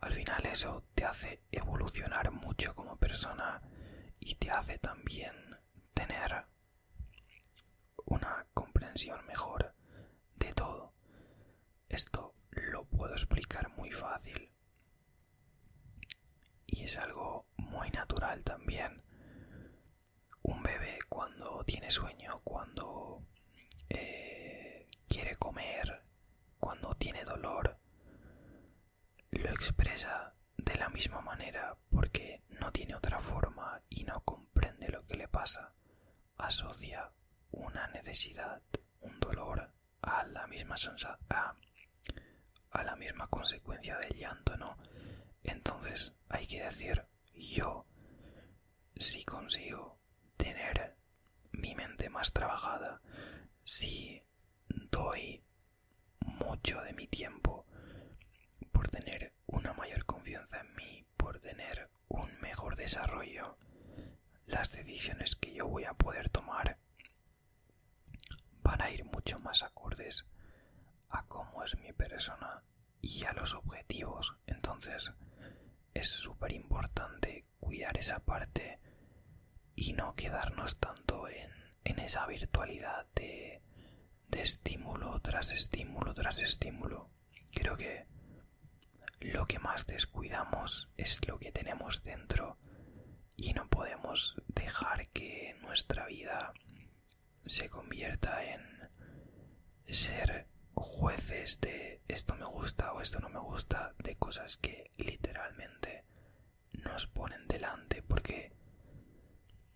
Al 0.00 0.12
final 0.12 0.44
eso 0.46 0.84
te 0.94 1.04
hace 1.04 1.42
evolucionar 1.52 2.30
mucho 2.30 2.74
como 2.74 2.96
persona 2.96 3.62
y 4.18 4.34
te 4.36 4.50
hace 4.50 4.78
también 4.78 5.34
tener 5.92 6.46
una 8.06 8.46
comprensión 8.54 9.24
mejor 9.26 9.74
de 10.36 10.52
todo. 10.54 10.94
Esto 11.90 12.36
lo 12.50 12.84
puedo 12.84 13.12
explicar 13.14 13.68
muy 13.76 13.90
fácil. 13.90 14.52
Y 16.64 16.84
es 16.84 16.96
algo 16.96 17.48
muy 17.56 17.90
natural 17.90 18.44
también. 18.44 19.02
Un 20.42 20.62
bebé 20.62 21.00
cuando 21.08 21.64
tiene 21.64 21.90
sueño, 21.90 22.30
cuando 22.44 23.24
eh, 23.88 24.86
quiere 25.08 25.34
comer, 25.34 26.04
cuando 26.60 26.90
tiene 26.94 27.24
dolor, 27.24 27.76
lo 29.32 29.50
expresa 29.50 30.32
de 30.58 30.76
la 30.76 30.90
misma 30.90 31.20
manera 31.22 31.76
porque 31.90 32.44
no 32.60 32.70
tiene 32.70 32.94
otra 32.94 33.18
forma 33.18 33.82
y 33.88 34.04
no 34.04 34.20
comprende 34.24 34.88
lo 34.90 35.04
que 35.08 35.16
le 35.16 35.26
pasa. 35.26 35.74
Asocia 36.38 37.10
una 37.50 37.88
necesidad, 37.88 38.62
un 39.00 39.18
dolor 39.18 39.72
a 40.02 40.24
la 40.24 40.46
misma 40.46 40.76
a, 41.28 41.56
a 42.70 42.84
la 42.84 42.96
misma 42.96 43.26
consecuencia 43.28 43.98
del 43.98 44.18
llanto, 44.18 44.56
¿no? 44.56 44.76
Entonces 45.42 46.14
hay 46.28 46.46
que 46.46 46.62
decir, 46.62 47.04
yo, 47.34 47.86
si 48.96 49.24
consigo 49.24 49.98
tener 50.36 50.96
mi 51.52 51.74
mente 51.74 52.08
más 52.08 52.32
trabajada, 52.32 53.00
si 53.64 54.22
doy 54.90 55.42
mucho 56.20 56.80
de 56.82 56.92
mi 56.92 57.06
tiempo 57.06 57.66
por 58.72 58.88
tener 58.88 59.34
una 59.46 59.72
mayor 59.72 60.04
confianza 60.04 60.60
en 60.60 60.74
mí, 60.74 61.06
por 61.16 61.40
tener 61.40 61.90
un 62.08 62.40
mejor 62.40 62.76
desarrollo, 62.76 63.58
las 64.46 64.72
decisiones 64.72 65.36
que 65.36 65.54
yo 65.54 65.68
voy 65.68 65.84
a 65.84 65.94
poder 65.94 66.28
tomar 66.30 66.78
van 68.62 68.82
a 68.82 68.90
ir 68.90 69.04
mucho 69.04 69.38
más 69.40 69.62
acordes 69.62 70.26
a 71.10 71.26
cómo 71.26 71.62
es 71.62 71.76
mi 71.78 71.92
persona 71.92 72.62
y 73.00 73.24
a 73.24 73.32
los 73.32 73.54
objetivos. 73.54 74.36
Entonces 74.46 75.12
es 75.94 76.08
súper 76.08 76.52
importante 76.52 77.44
cuidar 77.58 77.96
esa 77.96 78.20
parte 78.20 78.80
y 79.74 79.92
no 79.92 80.14
quedarnos 80.14 80.78
tanto 80.78 81.28
en, 81.28 81.50
esa 81.98 82.26
virtualidad 82.26 83.06
de, 83.14 83.62
de 84.28 84.42
estímulo 84.42 85.20
tras 85.20 85.52
estímulo 85.52 86.14
tras 86.14 86.38
estímulo. 86.38 87.10
Creo 87.52 87.76
que 87.76 88.06
lo 89.20 89.44
que 89.44 89.58
más 89.58 89.86
descuidamos 89.86 90.90
es 90.96 91.20
lo 91.28 91.38
que 91.38 91.52
tenemos 91.52 92.02
dentro 92.02 92.58
y 93.36 93.52
no 93.52 93.68
podemos 93.68 94.40
dejar 94.48 95.08
que 95.08 95.56
nuestra 95.60 96.06
vida 96.06 96.52
se 97.44 97.68
convierta 97.68 98.44
en 98.44 98.60
ser 99.86 100.46
jueces 100.80 101.60
de 101.60 102.00
esto 102.08 102.34
me 102.36 102.44
gusta 102.46 102.92
o 102.92 103.00
esto 103.00 103.20
no 103.20 103.28
me 103.28 103.40
gusta, 103.40 103.94
de 103.98 104.16
cosas 104.16 104.56
que 104.56 104.90
literalmente 104.96 106.04
nos 106.72 107.06
ponen 107.06 107.46
delante 107.46 108.02
porque 108.02 108.52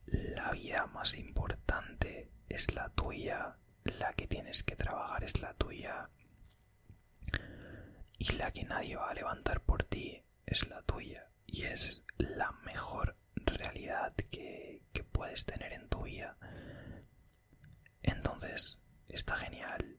la 0.07 0.51
vida 0.53 0.87
más 0.87 1.14
importante 1.17 2.31
es 2.49 2.75
la 2.75 2.88
tuya, 2.90 3.57
la 3.85 4.12
que 4.12 4.27
tienes 4.27 4.62
que 4.62 4.77
trabajar 4.77 5.25
es 5.25 5.40
la 5.40 5.55
tuya 5.55 6.09
y 8.19 8.33
la 8.33 8.51
que 8.51 8.64
nadie 8.64 8.97
va 8.97 9.11
a 9.11 9.14
levantar 9.14 9.61
por 9.61 9.85
ti 9.85 10.23
es 10.47 10.69
la 10.69 10.83
tuya 10.83 11.29
y 11.47 11.64
es 11.64 12.03
la 12.19 12.51
mejor 12.64 13.17
realidad 13.37 14.14
que, 14.31 14.83
que 14.93 15.05
puedes 15.05 15.45
tener 15.45 15.73
en 15.73 15.88
tu 15.88 16.03
vida. 16.03 16.37
Entonces, 18.03 18.79
está 19.09 19.37
genial 19.37 19.99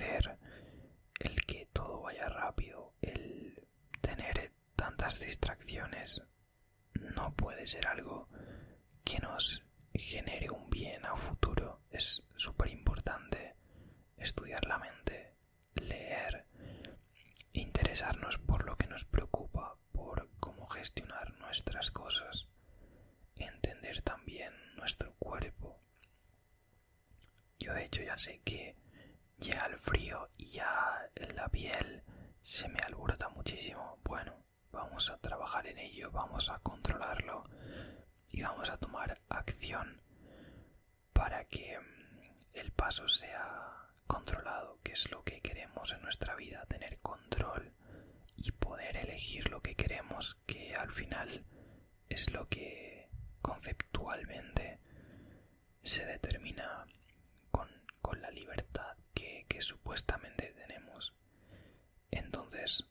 el 0.00 1.46
que 1.46 1.66
todo 1.72 2.02
vaya 2.02 2.28
rápido, 2.28 2.94
el 3.00 3.68
tener 4.00 4.52
tantas 4.74 5.20
distracciones, 5.20 6.22
no 6.94 7.32
puede 7.34 7.66
ser 7.66 7.86
algo 7.86 8.28
que 9.04 9.20
nos 9.20 9.64
genere 9.92 10.50
un 10.50 10.68
bien 10.68 11.04
a 11.06 11.14
futuro. 11.16 11.82
Es 11.90 12.24
súper 12.34 12.70
importante 12.70 13.54
estudiar 14.16 14.66
la 14.66 14.78
mente, 14.78 15.36
leer, 15.74 16.44
interesarnos 17.52 18.38
por 18.38 18.64
lo 18.66 18.76
que 18.76 18.88
nos 18.88 19.04
preocupa, 19.04 19.76
por 19.92 20.28
cómo 20.40 20.66
gestionar 20.66 21.38
nuestras 21.38 21.92
cosas, 21.92 22.48
entender 23.36 24.02
también 24.02 24.52
nuestro 24.74 25.14
cuerpo. 25.20 25.78
Yo 27.60 27.72
de 27.74 27.84
hecho 27.84 28.02
ya 28.02 28.18
sé 28.18 28.40
que 28.44 28.76
ya 29.44 29.66
el 29.70 29.78
frío 29.78 30.30
y 30.38 30.46
ya 30.46 31.10
la 31.36 31.48
piel 31.48 32.02
se 32.40 32.68
me 32.68 32.78
alborota 32.86 33.28
muchísimo. 33.28 33.98
Bueno, 34.04 34.34
vamos 34.72 35.10
a 35.10 35.18
trabajar 35.18 35.66
en 35.66 35.78
ello, 35.78 36.10
vamos 36.10 36.48
a 36.50 36.58
controlarlo 36.60 37.42
y 38.30 38.42
vamos 38.42 38.70
a 38.70 38.78
tomar 38.78 39.20
acción 39.28 40.00
para 41.12 41.44
que 41.44 41.78
mm, 41.78 42.58
el 42.58 42.72
paso 42.72 43.06
sea 43.08 43.90
controlado, 44.06 44.80
que 44.82 44.92
es 44.92 45.10
lo 45.10 45.22
que 45.24 45.40
queremos 45.40 45.92
en 45.92 46.02
nuestra 46.02 46.34
vida, 46.36 46.64
tener 46.66 46.98
control 47.00 47.74
y 48.36 48.50
poder 48.52 48.96
elegir 48.96 49.50
lo 49.50 49.60
que 49.60 49.74
queremos, 49.76 50.38
que 50.46 50.74
al 50.74 50.90
final 50.90 51.44
es 52.08 52.32
lo 52.32 52.48
que 52.48 53.10
conceptualmente 53.42 54.80
se 55.82 56.06
determina 56.06 56.86
con, 57.50 57.68
la 58.20 58.30
libertad 58.30 58.96
que, 59.48 59.60
supuestamente 59.60 60.52
tenemos. 60.52 61.14
Entonces, 62.10 62.84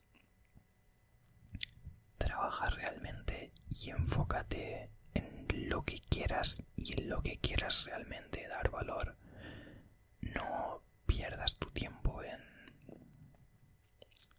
trabaja 2.17 2.69
realmente 2.69 3.51
y 3.69 3.89
enfócate 3.91 4.89
en 5.13 5.47
lo 5.69 5.83
que 5.83 5.99
quieras 5.99 6.63
y 6.75 6.99
en 6.99 7.09
lo 7.09 7.21
que 7.21 7.37
quieras 7.39 7.85
realmente 7.85 8.47
dar 8.47 8.69
valor. 8.69 9.17
No 10.21 10.83
pierdas 11.05 11.55
tu 11.57 11.69
tiempo 11.69 12.23
en... 12.23 12.39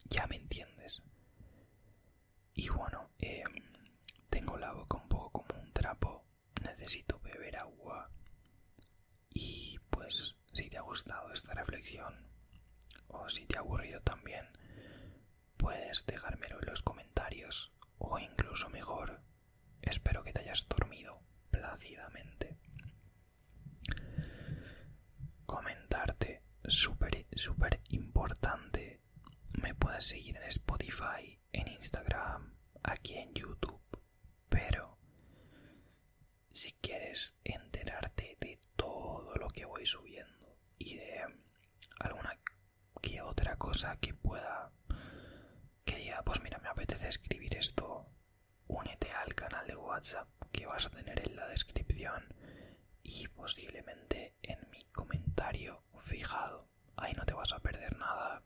Ya 0.06 0.26
me 0.26 0.36
entiendes. 0.36 1.02
Y 2.54 2.68
bueno, 2.68 3.10
em, 3.18 3.72
tengo 4.30 4.56
la 4.58 4.72
boca 4.72 4.96
un 4.98 5.08
poco 5.08 5.30
como 5.44 5.60
un 5.62 5.72
trapo. 5.72 6.24
Necesito 6.62 7.20
beber 7.20 7.56
agua. 7.56 8.10
Y 9.30 9.78
pues 9.90 10.36
si 10.54 10.70
te 10.70 10.78
ha 10.78 10.82
gustado 10.82 11.32
esta 11.32 11.52
reflexión 11.52 12.28
o 13.08 13.28
si 13.28 13.44
te 13.44 13.56
ha 13.58 13.60
aburrido 13.60 14.00
también, 14.02 14.46
puedes 15.56 16.06
dejármelo 16.06 16.60
en 16.60 16.66
los 16.66 16.82
comentarios 16.82 17.74
o 17.98 18.18
incluso 18.18 18.70
mejor, 18.70 19.20
espero 19.82 20.22
que 20.22 20.32
te 20.32 20.40
hayas 20.40 20.66
dormido 20.68 21.20
plácidamente. 21.50 22.56
Comentarte, 25.44 26.44
súper, 26.64 27.26
súper 27.32 27.80
importante. 27.90 29.02
Me 29.60 29.74
puedes 29.74 30.04
seguir 30.04 30.36
en 30.36 30.44
Spotify, 30.44 31.40
en 31.52 31.68
Instagram, 31.68 32.56
aquí 32.82 33.14
en 33.14 33.34
YouTube, 33.34 33.82
pero 34.48 34.98
si 36.52 36.72
quieres 36.74 37.38
enterarte 37.42 38.36
de 38.40 38.60
todo 38.76 39.34
lo 39.34 39.48
que 39.48 39.64
voy 39.64 39.84
subiendo 39.86 40.33
y 40.84 40.96
de 40.96 41.24
alguna 42.00 42.38
que 43.00 43.20
otra 43.22 43.56
cosa 43.56 43.96
que 43.96 44.12
pueda 44.14 44.70
que 45.84 45.96
diga, 45.96 46.22
pues 46.24 46.42
mira, 46.42 46.58
me 46.58 46.68
apetece 46.68 47.08
escribir 47.08 47.56
esto, 47.56 48.06
únete 48.66 49.10
al 49.12 49.34
canal 49.34 49.66
de 49.66 49.76
WhatsApp 49.76 50.28
que 50.52 50.66
vas 50.66 50.86
a 50.86 50.90
tener 50.90 51.26
en 51.26 51.36
la 51.36 51.46
descripción 51.48 52.22
y 53.02 53.28
posiblemente 53.28 54.34
en 54.42 54.58
mi 54.70 54.82
comentario 54.92 55.84
fijado. 55.98 56.68
Ahí 56.96 57.12
no 57.14 57.24
te 57.24 57.34
vas 57.34 57.52
a 57.52 57.60
perder 57.60 57.96
nada. 57.98 58.42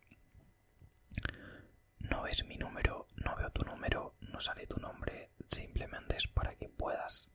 No 1.98 2.22
ves 2.22 2.44
mi 2.44 2.56
número, 2.56 3.06
no 3.16 3.36
veo 3.36 3.50
tu 3.50 3.64
número, 3.64 4.14
no 4.20 4.40
sale 4.40 4.66
tu 4.66 4.76
nombre, 4.80 5.32
simplemente 5.50 6.16
es 6.16 6.28
para 6.28 6.54
que 6.54 6.68
puedas 6.68 7.32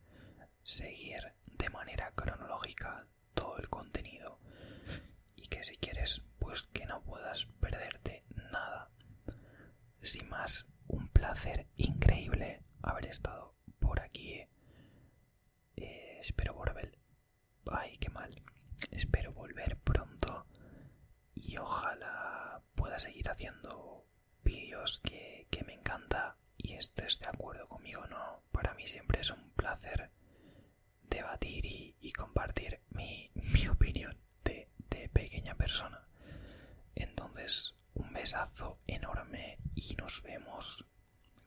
seguir 0.61 1.35
de 1.45 1.69
manera 1.69 2.11
cronológica 2.11 3.05
todo 3.33 3.57
el 3.57 3.69
contenido 3.69 4.39
si 5.63 5.77
quieres, 5.77 6.23
pues 6.39 6.63
que 6.63 6.85
no 6.85 7.01
puedas 7.03 7.45
perderte 7.59 8.23
nada. 8.51 8.91
Sin 10.01 10.27
más, 10.29 10.67
un 10.87 11.07
placer 11.09 11.67
increíble 11.75 12.63
haber 12.81 13.07
estado 13.07 13.51
por 13.79 14.01
aquí. 14.01 14.45
Eh, 15.77 16.17
espero 16.19 16.53
volver. 16.53 16.97
Ay, 17.71 17.97
qué 17.97 18.09
mal. 18.09 18.33
Espero 18.91 19.33
volver 19.33 19.77
pronto 19.79 20.45
y 21.35 21.57
ojalá 21.57 22.63
pueda 22.75 22.99
seguir 22.99 23.29
haciendo 23.29 24.05
vídeos 24.43 24.99
que, 24.99 25.47
que 25.49 25.63
me 25.63 25.73
encanta 25.73 26.37
y 26.57 26.73
estés 26.73 27.19
de 27.19 27.29
acuerdo 27.29 27.67
conmigo 27.67 28.05
no. 28.07 28.43
Para 28.51 28.73
mí 28.73 28.85
siempre 28.85 29.21
es 29.21 29.31
un 29.31 29.51
placer 29.51 30.11
debatir 31.03 31.65
y, 31.65 31.95
y 31.99 32.11
compartir 32.11 32.81
mi, 32.89 33.31
mi 33.53 33.67
opinión 33.67 34.22
pequeña 35.09 35.55
persona. 35.55 36.07
Entonces, 36.95 37.75
un 37.95 38.11
besazo 38.13 38.79
enorme 38.87 39.59
y 39.75 39.95
nos 39.95 40.21
vemos 40.23 40.85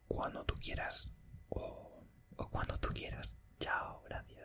cuando 0.09 0.45
tú 0.45 0.55
quieras 0.61 1.13
o, 1.49 2.05
o 2.37 2.51
cuando 2.51 2.77
tú 2.79 2.91
quieras. 2.91 3.39
Chao, 3.59 4.03
gracias. 4.05 4.36